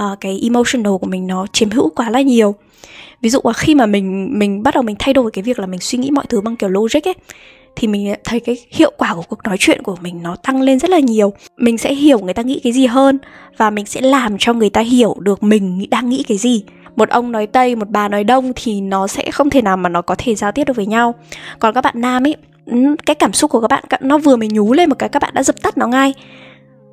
uh, 0.00 0.20
cái 0.20 0.40
emotional 0.42 0.92
của 1.00 1.06
mình 1.06 1.26
nó 1.26 1.46
chiếm 1.52 1.70
hữu 1.70 1.90
quá 1.90 2.10
là 2.10 2.20
nhiều. 2.20 2.54
Ví 3.22 3.30
dụ 3.30 3.40
là 3.44 3.52
khi 3.52 3.74
mà 3.74 3.86
mình 3.86 4.38
mình 4.38 4.62
bắt 4.62 4.74
đầu 4.74 4.82
mình 4.82 4.96
thay 4.98 5.14
đổi 5.14 5.30
cái 5.30 5.42
việc 5.42 5.58
là 5.58 5.66
mình 5.66 5.80
suy 5.80 5.98
nghĩ 5.98 6.10
mọi 6.10 6.24
thứ 6.28 6.40
bằng 6.40 6.56
kiểu 6.56 6.68
logic 6.68 7.08
ấy 7.08 7.14
thì 7.76 7.88
mình 7.88 8.14
thấy 8.24 8.40
cái 8.40 8.56
hiệu 8.70 8.92
quả 8.96 9.14
của 9.14 9.22
cuộc 9.22 9.44
nói 9.44 9.56
chuyện 9.58 9.82
của 9.82 9.96
mình 10.00 10.22
nó 10.22 10.36
tăng 10.36 10.62
lên 10.62 10.78
rất 10.78 10.90
là 10.90 10.98
nhiều. 10.98 11.32
Mình 11.56 11.78
sẽ 11.78 11.94
hiểu 11.94 12.18
người 12.18 12.34
ta 12.34 12.42
nghĩ 12.42 12.60
cái 12.64 12.72
gì 12.72 12.86
hơn 12.86 13.18
và 13.56 13.70
mình 13.70 13.86
sẽ 13.86 14.00
làm 14.00 14.36
cho 14.38 14.52
người 14.52 14.70
ta 14.70 14.80
hiểu 14.80 15.16
được 15.20 15.42
mình 15.42 15.86
đang 15.90 16.08
nghĩ 16.08 16.24
cái 16.28 16.38
gì. 16.38 16.64
Một 16.96 17.08
ông 17.08 17.32
nói 17.32 17.46
tây, 17.46 17.76
một 17.76 17.88
bà 17.88 18.08
nói 18.08 18.24
đông 18.24 18.52
thì 18.56 18.80
nó 18.80 19.06
sẽ 19.06 19.30
không 19.30 19.50
thể 19.50 19.62
nào 19.62 19.76
mà 19.76 19.88
nó 19.88 20.02
có 20.02 20.14
thể 20.18 20.34
giao 20.34 20.52
tiếp 20.52 20.64
được 20.64 20.76
với 20.76 20.86
nhau. 20.86 21.14
Còn 21.58 21.74
các 21.74 21.84
bạn 21.84 21.94
nam 21.96 22.26
ấy 22.26 22.36
cái 23.06 23.14
cảm 23.14 23.32
xúc 23.32 23.50
của 23.50 23.60
các 23.60 23.68
bạn 23.68 23.84
nó 24.00 24.18
vừa 24.18 24.36
mới 24.36 24.48
nhú 24.48 24.72
lên 24.72 24.88
một 24.88 24.98
cái, 24.98 25.08
các 25.08 25.22
bạn 25.22 25.34
đã 25.34 25.42
dập 25.42 25.62
tắt 25.62 25.78
nó 25.78 25.86
ngay. 25.86 26.14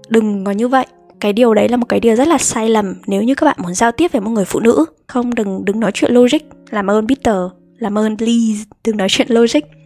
Đừng 0.10 0.44
có 0.44 0.52
như 0.52 0.68
vậy. 0.68 0.86
Cái 1.20 1.34
điều 1.34 1.54
đấy 1.54 1.70
là 1.70 1.78
một 1.78 1.86
cái 1.90 2.00
điều 2.00 2.16
rất 2.16 2.28
là 2.28 2.38
sai 2.38 2.70
lầm 2.70 2.96
nếu 3.08 3.24
như 3.24 3.36
các 3.36 3.46
bạn 3.46 3.56
muốn 3.60 3.74
giao 3.74 3.92
tiếp 3.92 4.12
với 4.12 4.22
một 4.22 4.30
người 4.30 4.46
phụ 4.46 4.60
nữ. 4.60 4.86
Không, 5.08 5.36
đừng 5.36 5.66
đừng 5.66 5.80
nói 5.80 5.92
chuyện 5.94 6.14
logic. 6.14 6.42
Làm 6.70 6.90
ơn 6.90 7.08
Peter, 7.08 7.36
làm 7.80 7.98
ơn 7.98 8.18
please 8.18 8.64
đừng 8.84 8.98
nói 8.98 9.08
chuyện 9.10 9.28
logic 9.30 9.77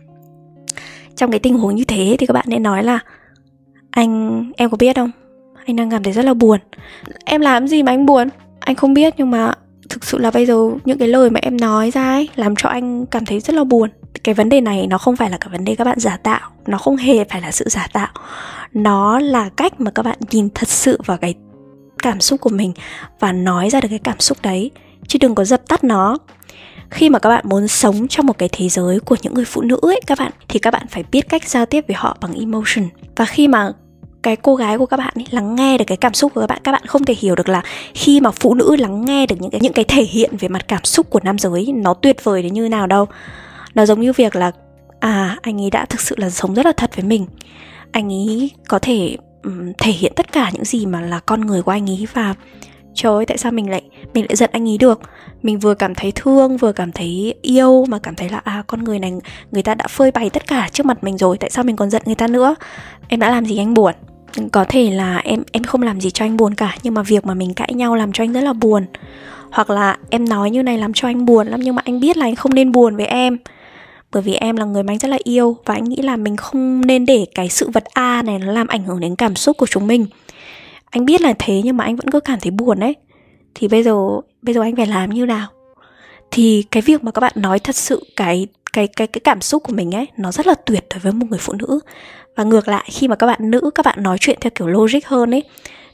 trong 1.15 1.31
cái 1.31 1.39
tình 1.39 1.57
huống 1.57 1.75
như 1.75 1.83
thế 1.83 2.15
thì 2.19 2.25
các 2.25 2.33
bạn 2.33 2.45
nên 2.47 2.63
nói 2.63 2.83
là, 2.83 2.99
anh, 3.91 4.43
em 4.57 4.69
có 4.69 4.77
biết 4.77 4.95
không? 4.95 5.11
Anh 5.65 5.75
đang 5.75 5.91
cảm 5.91 6.03
thấy 6.03 6.13
rất 6.13 6.25
là 6.25 6.33
buồn. 6.33 6.59
Em 7.25 7.41
làm 7.41 7.67
gì 7.67 7.83
mà 7.83 7.91
anh 7.91 8.05
buồn? 8.05 8.29
Anh 8.59 8.75
không 8.75 8.93
biết, 8.93 9.13
nhưng 9.17 9.31
mà 9.31 9.53
thực 9.89 10.03
sự 10.03 10.17
là 10.17 10.31
bây 10.31 10.45
giờ 10.45 10.69
những 10.85 10.97
cái 10.97 11.07
lời 11.07 11.29
mà 11.29 11.39
em 11.43 11.57
nói 11.57 11.91
ra 11.91 12.03
ấy 12.03 12.29
làm 12.35 12.55
cho 12.55 12.69
anh 12.69 13.05
cảm 13.05 13.25
thấy 13.25 13.39
rất 13.39 13.55
là 13.55 13.63
buồn. 13.63 13.89
Cái 14.23 14.35
vấn 14.35 14.49
đề 14.49 14.61
này 14.61 14.87
nó 14.87 14.97
không 14.97 15.15
phải 15.15 15.29
là 15.29 15.37
cái 15.37 15.49
vấn 15.49 15.65
đề 15.65 15.75
các 15.75 15.83
bạn 15.83 15.99
giả 15.99 16.17
tạo, 16.17 16.49
nó 16.67 16.77
không 16.77 16.95
hề 16.95 17.23
phải 17.23 17.41
là 17.41 17.51
sự 17.51 17.65
giả 17.69 17.87
tạo. 17.93 18.07
Nó 18.73 19.19
là 19.19 19.49
cách 19.49 19.81
mà 19.81 19.91
các 19.91 20.03
bạn 20.03 20.17
nhìn 20.31 20.49
thật 20.55 20.67
sự 20.69 20.99
vào 21.05 21.17
cái 21.17 21.33
cảm 22.03 22.21
xúc 22.21 22.41
của 22.41 22.49
mình 22.49 22.73
và 23.19 23.31
nói 23.31 23.69
ra 23.69 23.81
được 23.81 23.89
cái 23.89 23.99
cảm 23.99 24.19
xúc 24.19 24.37
đấy, 24.43 24.71
chứ 25.07 25.19
đừng 25.21 25.35
có 25.35 25.43
dập 25.43 25.67
tắt 25.67 25.83
nó 25.83 26.17
khi 26.91 27.09
mà 27.09 27.19
các 27.19 27.29
bạn 27.29 27.45
muốn 27.47 27.67
sống 27.67 28.07
trong 28.07 28.25
một 28.25 28.37
cái 28.37 28.49
thế 28.51 28.69
giới 28.69 28.99
của 28.99 29.15
những 29.21 29.33
người 29.33 29.45
phụ 29.45 29.61
nữ 29.61 29.79
ấy 29.81 30.01
các 30.07 30.19
bạn 30.19 30.31
thì 30.47 30.59
các 30.59 30.71
bạn 30.71 30.87
phải 30.89 31.03
biết 31.11 31.29
cách 31.29 31.49
giao 31.49 31.65
tiếp 31.65 31.85
với 31.87 31.95
họ 31.95 32.17
bằng 32.21 32.33
emotion. 32.33 32.89
Và 33.15 33.25
khi 33.25 33.47
mà 33.47 33.71
cái 34.23 34.35
cô 34.35 34.55
gái 34.55 34.77
của 34.77 34.85
các 34.85 34.97
bạn 34.97 35.13
ấy 35.15 35.25
lắng 35.31 35.55
nghe 35.55 35.77
được 35.77 35.85
cái 35.87 35.97
cảm 35.97 36.13
xúc 36.13 36.33
của 36.33 36.41
các 36.41 36.47
bạn 36.47 36.59
các 36.63 36.71
bạn 36.71 36.85
không 36.85 37.05
thể 37.05 37.15
hiểu 37.17 37.35
được 37.35 37.49
là 37.49 37.63
khi 37.93 38.19
mà 38.19 38.31
phụ 38.31 38.53
nữ 38.53 38.75
lắng 38.75 39.05
nghe 39.05 39.25
được 39.25 39.35
những 39.39 39.51
cái 39.51 39.61
những 39.61 39.73
cái 39.73 39.85
thể 39.87 40.03
hiện 40.03 40.37
về 40.39 40.47
mặt 40.47 40.67
cảm 40.67 40.83
xúc 40.83 41.09
của 41.09 41.19
nam 41.23 41.37
giới 41.37 41.71
nó 41.75 41.93
tuyệt 41.93 42.23
vời 42.23 42.43
đến 42.43 42.53
như 42.53 42.69
nào 42.69 42.87
đâu. 42.87 43.05
Nó 43.75 43.85
giống 43.85 44.01
như 44.01 44.13
việc 44.13 44.35
là 44.35 44.51
à 44.99 45.37
anh 45.41 45.61
ấy 45.61 45.69
đã 45.69 45.85
thực 45.85 46.01
sự 46.01 46.15
là 46.17 46.29
sống 46.29 46.53
rất 46.53 46.65
là 46.65 46.71
thật 46.77 46.95
với 46.95 47.05
mình. 47.05 47.25
Anh 47.91 48.11
ấy 48.11 48.51
có 48.67 48.79
thể 48.79 49.17
um, 49.43 49.73
thể 49.77 49.91
hiện 49.91 50.13
tất 50.15 50.31
cả 50.31 50.49
những 50.53 50.65
gì 50.65 50.85
mà 50.85 51.01
là 51.01 51.19
con 51.19 51.41
người 51.41 51.61
của 51.61 51.71
anh 51.71 51.89
ấy 51.89 52.07
và 52.13 52.35
trời 52.93 53.13
ơi 53.13 53.25
tại 53.25 53.37
sao 53.37 53.51
mình 53.51 53.69
lại 53.69 53.81
mình 54.13 54.25
lại 54.29 54.35
giận 54.35 54.49
anh 54.53 54.69
ấy 54.69 54.77
được? 54.77 55.01
Mình 55.43 55.59
vừa 55.59 55.73
cảm 55.73 55.95
thấy 55.95 56.11
thương, 56.15 56.57
vừa 56.57 56.71
cảm 56.71 56.91
thấy 56.91 57.33
yêu 57.41 57.85
mà 57.89 57.99
cảm 57.99 58.15
thấy 58.15 58.29
là 58.29 58.41
à 58.43 58.63
con 58.67 58.83
người 58.83 58.99
này, 58.99 59.13
người 59.51 59.63
ta 59.63 59.75
đã 59.75 59.87
phơi 59.87 60.11
bày 60.11 60.29
tất 60.29 60.47
cả 60.47 60.69
trước 60.73 60.85
mặt 60.85 61.03
mình 61.03 61.17
rồi, 61.17 61.37
tại 61.37 61.49
sao 61.49 61.63
mình 61.63 61.75
còn 61.75 61.89
giận 61.89 62.01
người 62.05 62.15
ta 62.15 62.27
nữa? 62.27 62.55
Em 63.07 63.19
đã 63.19 63.29
làm 63.29 63.45
gì 63.45 63.57
anh 63.57 63.73
buồn? 63.73 63.93
Có 64.51 64.65
thể 64.69 64.91
là 64.91 65.17
em 65.17 65.43
em 65.51 65.63
không 65.63 65.81
làm 65.81 66.01
gì 66.01 66.11
cho 66.11 66.25
anh 66.25 66.37
buồn 66.37 66.55
cả, 66.55 66.77
nhưng 66.83 66.93
mà 66.93 67.03
việc 67.03 67.25
mà 67.25 67.33
mình 67.33 67.53
cãi 67.53 67.73
nhau 67.73 67.95
làm 67.95 68.11
cho 68.11 68.23
anh 68.23 68.33
rất 68.33 68.41
là 68.41 68.53
buồn. 68.53 68.85
Hoặc 69.51 69.69
là 69.69 69.97
em 70.09 70.29
nói 70.29 70.51
như 70.51 70.63
này 70.63 70.77
làm 70.77 70.93
cho 70.93 71.07
anh 71.07 71.25
buồn 71.25 71.47
lắm, 71.47 71.59
nhưng 71.63 71.75
mà 71.75 71.81
anh 71.85 71.99
biết 71.99 72.17
là 72.17 72.25
anh 72.25 72.35
không 72.35 72.53
nên 72.53 72.71
buồn 72.71 72.95
với 72.95 73.05
em. 73.05 73.37
Bởi 74.11 74.23
vì 74.23 74.33
em 74.33 74.55
là 74.57 74.65
người 74.65 74.83
mà 74.83 74.93
anh 74.93 74.99
rất 74.99 75.09
là 75.09 75.17
yêu 75.23 75.57
và 75.65 75.73
anh 75.73 75.83
nghĩ 75.83 75.95
là 75.95 76.15
mình 76.15 76.37
không 76.37 76.87
nên 76.87 77.05
để 77.05 77.25
cái 77.35 77.49
sự 77.49 77.69
vật 77.69 77.83
a 77.93 78.21
này 78.21 78.39
nó 78.39 78.51
làm 78.51 78.67
ảnh 78.67 78.83
hưởng 78.83 78.99
đến 78.99 79.15
cảm 79.15 79.35
xúc 79.35 79.57
của 79.57 79.67
chúng 79.67 79.87
mình 79.87 80.05
anh 80.91 81.05
biết 81.05 81.21
là 81.21 81.33
thế 81.39 81.61
nhưng 81.63 81.77
mà 81.77 81.83
anh 81.83 81.95
vẫn 81.95 82.09
cứ 82.09 82.19
cảm 82.19 82.39
thấy 82.39 82.51
buồn 82.51 82.79
đấy 82.79 82.95
thì 83.55 83.67
bây 83.67 83.83
giờ 83.83 83.95
bây 84.41 84.53
giờ 84.53 84.61
anh 84.61 84.75
phải 84.75 84.87
làm 84.87 85.09
như 85.09 85.25
nào? 85.25 85.47
Thì 86.31 86.65
cái 86.71 86.81
việc 86.81 87.03
mà 87.03 87.11
các 87.11 87.19
bạn 87.19 87.33
nói 87.35 87.59
thật 87.59 87.75
sự 87.75 88.03
cái 88.15 88.47
cái 88.73 88.87
cái 88.87 89.07
cái 89.07 89.21
cảm 89.23 89.41
xúc 89.41 89.63
của 89.63 89.73
mình 89.73 89.95
ấy, 89.95 90.07
nó 90.17 90.31
rất 90.31 90.47
là 90.47 90.53
tuyệt 90.53 90.85
đối 90.89 90.99
với 90.99 91.11
một 91.11 91.25
người 91.29 91.39
phụ 91.39 91.53
nữ. 91.53 91.79
Và 92.35 92.43
ngược 92.43 92.67
lại, 92.67 92.89
khi 92.91 93.07
mà 93.07 93.15
các 93.15 93.27
bạn 93.27 93.51
nữ, 93.51 93.69
các 93.75 93.85
bạn 93.85 94.03
nói 94.03 94.17
chuyện 94.17 94.37
theo 94.41 94.51
kiểu 94.55 94.67
logic 94.67 95.05
hơn 95.05 95.31
ấy, 95.33 95.43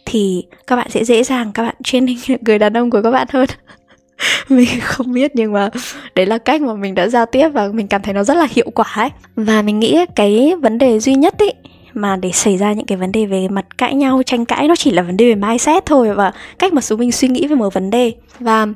thì 0.05 0.43
các 0.67 0.75
bạn 0.75 0.89
sẽ 0.89 1.03
dễ 1.03 1.23
dàng, 1.23 1.51
các 1.53 1.63
bạn 1.63 1.75
training 1.83 2.17
người 2.41 2.59
đàn 2.59 2.77
ông 2.77 2.89
của 2.89 3.01
các 3.01 3.11
bạn 3.11 3.27
hơn. 3.31 3.49
Mình 4.49 4.67
không 4.81 5.13
biết 5.13 5.31
nhưng 5.35 5.53
mà 5.53 5.69
đấy 6.15 6.25
là 6.25 6.37
cách 6.37 6.61
mà 6.61 6.73
mình 6.73 6.95
đã 6.95 7.07
giao 7.07 7.25
tiếp 7.25 7.49
và 7.49 7.67
mình 7.67 7.87
cảm 7.87 8.01
thấy 8.01 8.13
nó 8.13 8.23
rất 8.23 8.37
là 8.37 8.47
hiệu 8.51 8.69
quả 8.75 8.93
ấy. 8.95 9.09
Và 9.35 9.61
mình 9.61 9.79
nghĩ 9.79 10.05
cái 10.15 10.53
vấn 10.61 10.77
đề 10.77 10.99
duy 10.99 11.15
nhất 11.15 11.39
ấy 11.39 11.53
mà 11.97 12.15
để 12.15 12.31
xảy 12.31 12.57
ra 12.57 12.73
những 12.73 12.85
cái 12.85 12.97
vấn 12.97 13.11
đề 13.11 13.25
về 13.25 13.47
mặt 13.47 13.65
cãi 13.77 13.95
nhau 13.95 14.21
tranh 14.25 14.45
cãi 14.45 14.67
nó 14.67 14.75
chỉ 14.75 14.91
là 14.91 15.01
vấn 15.01 15.17
đề 15.17 15.25
về 15.25 15.35
mindset 15.35 15.85
thôi 15.85 16.13
và 16.13 16.31
cách 16.59 16.73
mà 16.73 16.81
chúng 16.81 16.99
mình 16.99 17.11
suy 17.11 17.27
nghĩ 17.27 17.47
về 17.47 17.55
một 17.55 17.73
vấn 17.73 17.89
đề. 17.89 18.13
Và 18.39 18.67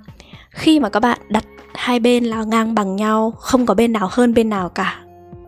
khi 0.49 0.79
mà 0.79 0.89
các 0.89 0.99
bạn 0.99 1.19
đặt 1.29 1.43
hai 1.73 1.99
bên 1.99 2.23
là 2.23 2.43
ngang 2.43 2.75
bằng 2.75 2.95
nhau 2.95 3.33
không 3.37 3.65
có 3.65 3.73
bên 3.73 3.93
nào 3.93 4.07
hơn 4.11 4.33
bên 4.33 4.49
nào 4.49 4.69
cả 4.69 4.99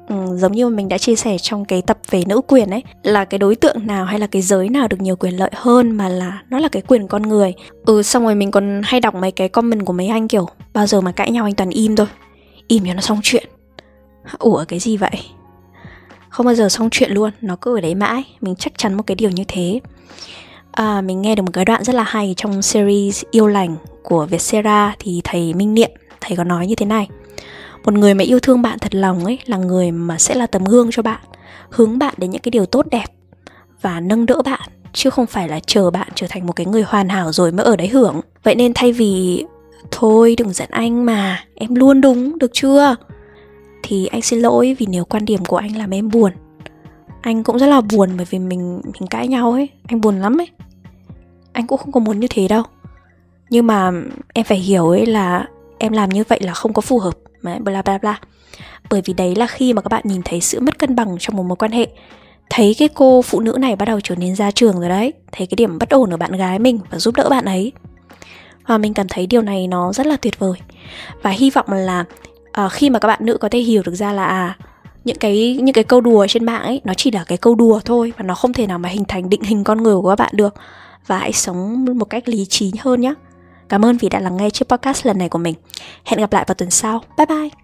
ừ, 0.07 0.15
giống 0.37 0.51
như 0.51 0.69
mình 0.69 0.89
đã 0.89 0.97
chia 0.97 1.15
sẻ 1.15 1.37
trong 1.37 1.65
cái 1.65 1.81
tập 1.81 1.97
về 2.09 2.23
nữ 2.27 2.41
quyền 2.47 2.69
ấy 2.69 2.83
là 3.03 3.25
cái 3.25 3.37
đối 3.37 3.55
tượng 3.55 3.87
nào 3.87 4.05
hay 4.05 4.19
là 4.19 4.27
cái 4.27 4.41
giới 4.41 4.69
nào 4.69 4.87
được 4.87 5.01
nhiều 5.01 5.15
quyền 5.15 5.37
lợi 5.37 5.51
hơn 5.53 5.91
mà 5.91 6.09
là 6.09 6.41
nó 6.49 6.59
là 6.59 6.67
cái 6.67 6.81
quyền 6.81 7.07
con 7.07 7.21
người. 7.21 7.53
Ừ 7.85 8.01
xong 8.03 8.23
rồi 8.23 8.35
mình 8.35 8.51
còn 8.51 8.81
hay 8.83 8.99
đọc 8.99 9.15
mấy 9.15 9.31
cái 9.31 9.49
comment 9.49 9.85
của 9.85 9.93
mấy 9.93 10.07
anh 10.07 10.27
kiểu 10.27 10.47
bao 10.73 10.87
giờ 10.87 11.01
mà 11.01 11.11
cãi 11.11 11.31
nhau 11.31 11.45
anh 11.45 11.55
toàn 11.55 11.69
im 11.69 11.95
thôi 11.95 12.07
im 12.67 12.85
cho 12.85 12.93
nó 12.93 13.01
xong 13.01 13.19
chuyện. 13.23 13.49
Ủa 14.39 14.63
cái 14.67 14.79
gì 14.79 14.97
vậy? 14.97 15.21
Không 16.33 16.45
bao 16.45 16.55
giờ 16.55 16.69
xong 16.69 16.89
chuyện 16.91 17.11
luôn 17.11 17.31
nó 17.41 17.55
cứ 17.61 17.77
ở 17.77 17.81
đấy 17.81 17.95
mãi. 17.95 18.23
Mình 18.41 18.55
chắc 18.55 18.73
chắn 18.77 18.93
một 18.93 19.03
cái 19.07 19.15
điều 19.15 19.29
như 19.29 19.43
thế. 19.47 19.79
À, 20.71 21.01
mình 21.01 21.21
nghe 21.21 21.35
được 21.35 21.43
một 21.43 21.51
cái 21.53 21.65
đoạn 21.65 21.83
rất 21.83 21.95
là 21.95 22.03
hay 22.03 22.33
trong 22.37 22.61
series 22.61 23.23
yêu 23.31 23.47
lành 23.47 23.75
của 24.03 24.25
Vietcetera 24.25 24.95
thì 24.99 25.21
thầy 25.23 25.53
Minh 25.53 25.73
Niệm 25.73 25.91
thầy 26.21 26.37
có 26.37 26.43
nói 26.43 26.67
như 26.67 26.75
thế 26.75 26.85
này. 26.85 27.07
Một 27.83 27.93
người 27.93 28.13
mà 28.13 28.23
yêu 28.23 28.39
thương 28.39 28.61
bạn 28.61 28.79
thật 28.79 28.95
lòng 28.95 29.25
ấy 29.25 29.39
là 29.45 29.57
người 29.57 29.91
mà 29.91 30.17
sẽ 30.17 30.35
là 30.35 30.47
tấm 30.47 30.63
gương 30.63 30.89
cho 30.91 31.01
bạn 31.01 31.19
hướng 31.69 31.99
bạn 31.99 32.13
đến 32.17 32.29
những 32.29 32.41
cái 32.41 32.49
điều 32.49 32.65
tốt 32.65 32.85
đẹp 32.91 33.05
và 33.81 33.99
nâng 33.99 34.25
đỡ 34.25 34.41
bạn 34.45 34.69
chứ 34.93 35.09
không 35.09 35.25
phải 35.25 35.49
là 35.49 35.59
chờ 35.59 35.91
bạn 35.91 36.07
trở 36.15 36.27
thành 36.29 36.45
một 36.47 36.53
cái 36.53 36.65
người 36.65 36.83
hoàn 36.83 37.09
hảo 37.09 37.31
rồi 37.31 37.51
mới 37.51 37.65
ở 37.65 37.75
đấy 37.75 37.87
hưởng. 37.87 38.21
Vậy 38.43 38.55
nên 38.55 38.73
thay 38.75 38.91
vì 38.91 39.43
thôi 39.91 40.35
đừng 40.37 40.53
giận 40.53 40.69
anh 40.71 41.05
mà 41.05 41.45
em 41.55 41.75
luôn 41.75 42.01
đúng 42.01 42.37
được 42.37 42.51
chưa? 42.53 42.95
Thì 43.83 44.05
anh 44.05 44.21
xin 44.21 44.39
lỗi 44.39 44.75
vì 44.79 44.85
nếu 44.85 45.05
quan 45.05 45.25
điểm 45.25 45.45
của 45.45 45.57
anh 45.57 45.77
làm 45.77 45.93
em 45.93 46.09
buồn. 46.09 46.31
Anh 47.21 47.43
cũng 47.43 47.59
rất 47.59 47.67
là 47.67 47.81
buồn 47.81 48.09
bởi 48.17 48.25
vì 48.29 48.39
mình 48.39 48.81
mình 48.83 49.07
cãi 49.09 49.27
nhau 49.27 49.51
ấy. 49.51 49.69
Anh 49.87 50.01
buồn 50.01 50.19
lắm 50.19 50.41
ấy. 50.41 50.47
Anh 51.53 51.67
cũng 51.67 51.77
không 51.77 51.91
có 51.91 51.99
muốn 51.99 52.19
như 52.19 52.27
thế 52.29 52.47
đâu. 52.47 52.63
Nhưng 53.49 53.67
mà 53.67 53.91
em 54.33 54.45
phải 54.45 54.57
hiểu 54.57 54.89
ấy 54.89 55.05
là 55.05 55.47
em 55.79 55.91
làm 55.91 56.09
như 56.09 56.23
vậy 56.27 56.39
là 56.43 56.53
không 56.53 56.73
có 56.73 56.81
phù 56.81 56.99
hợp, 56.99 57.13
mà 57.41 57.59
bla 57.59 57.81
bla 57.81 57.97
bla. 57.97 58.19
Bởi 58.89 59.01
vì 59.05 59.13
đấy 59.13 59.35
là 59.35 59.47
khi 59.47 59.73
mà 59.73 59.81
các 59.81 59.89
bạn 59.89 60.03
nhìn 60.05 60.21
thấy 60.25 60.41
sự 60.41 60.59
mất 60.59 60.79
cân 60.79 60.95
bằng 60.95 61.15
trong 61.19 61.35
một 61.37 61.43
mối 61.43 61.55
quan 61.55 61.71
hệ. 61.71 61.87
Thấy 62.49 62.75
cái 62.77 62.89
cô 62.93 63.21
phụ 63.21 63.39
nữ 63.39 63.57
này 63.59 63.75
bắt 63.75 63.85
đầu 63.85 63.99
trở 64.01 64.15
nên 64.15 64.35
ra 64.35 64.51
trường 64.51 64.79
rồi 64.79 64.89
đấy. 64.89 65.13
Thấy 65.31 65.47
cái 65.47 65.55
điểm 65.55 65.79
bất 65.79 65.89
ổn 65.89 66.09
ở 66.09 66.17
bạn 66.17 66.31
gái 66.31 66.59
mình 66.59 66.79
và 66.91 66.99
giúp 66.99 67.15
đỡ 67.15 67.29
bạn 67.29 67.45
ấy. 67.45 67.71
Và 68.67 68.77
mình 68.77 68.93
cảm 68.93 69.07
thấy 69.07 69.27
điều 69.27 69.41
này 69.41 69.67
nó 69.67 69.93
rất 69.93 70.07
là 70.07 70.17
tuyệt 70.17 70.39
vời. 70.39 70.53
Và 71.21 71.29
hy 71.29 71.49
vọng 71.49 71.65
là 71.69 72.05
uh, 72.61 72.71
khi 72.71 72.89
mà 72.89 72.99
các 72.99 73.07
bạn 73.07 73.19
nữ 73.21 73.37
có 73.37 73.49
thể 73.49 73.59
hiểu 73.59 73.81
được 73.85 73.95
ra 73.95 74.13
là 74.13 74.25
à 74.25 74.57
những 75.03 75.17
cái 75.17 75.59
những 75.63 75.73
cái 75.73 75.83
câu 75.83 76.01
đùa 76.01 76.27
trên 76.29 76.45
mạng 76.45 76.61
ấy 76.61 76.81
nó 76.83 76.93
chỉ 76.93 77.11
là 77.11 77.23
cái 77.23 77.37
câu 77.37 77.55
đùa 77.55 77.79
thôi 77.85 78.13
và 78.17 78.23
nó 78.23 78.35
không 78.35 78.53
thể 78.53 78.67
nào 78.67 78.79
mà 78.79 78.89
hình 78.89 79.05
thành 79.07 79.29
định 79.29 79.41
hình 79.41 79.63
con 79.63 79.83
người 79.83 79.95
của 79.95 80.09
các 80.09 80.19
bạn 80.19 80.31
được 80.35 80.53
và 81.07 81.17
hãy 81.17 81.33
sống 81.33 81.85
một 81.85 82.05
cách 82.05 82.29
lý 82.29 82.45
trí 82.45 82.71
hơn 82.79 83.01
nhé 83.01 83.13
Cảm 83.69 83.85
ơn 83.85 83.97
vì 83.97 84.09
đã 84.09 84.19
lắng 84.19 84.37
nghe 84.37 84.49
chiếc 84.49 84.69
podcast 84.69 85.05
lần 85.05 85.17
này 85.17 85.29
của 85.29 85.37
mình. 85.37 85.55
Hẹn 86.05 86.19
gặp 86.19 86.33
lại 86.33 86.45
vào 86.47 86.55
tuần 86.55 86.69
sau. 86.69 87.01
Bye 87.17 87.25
bye! 87.25 87.62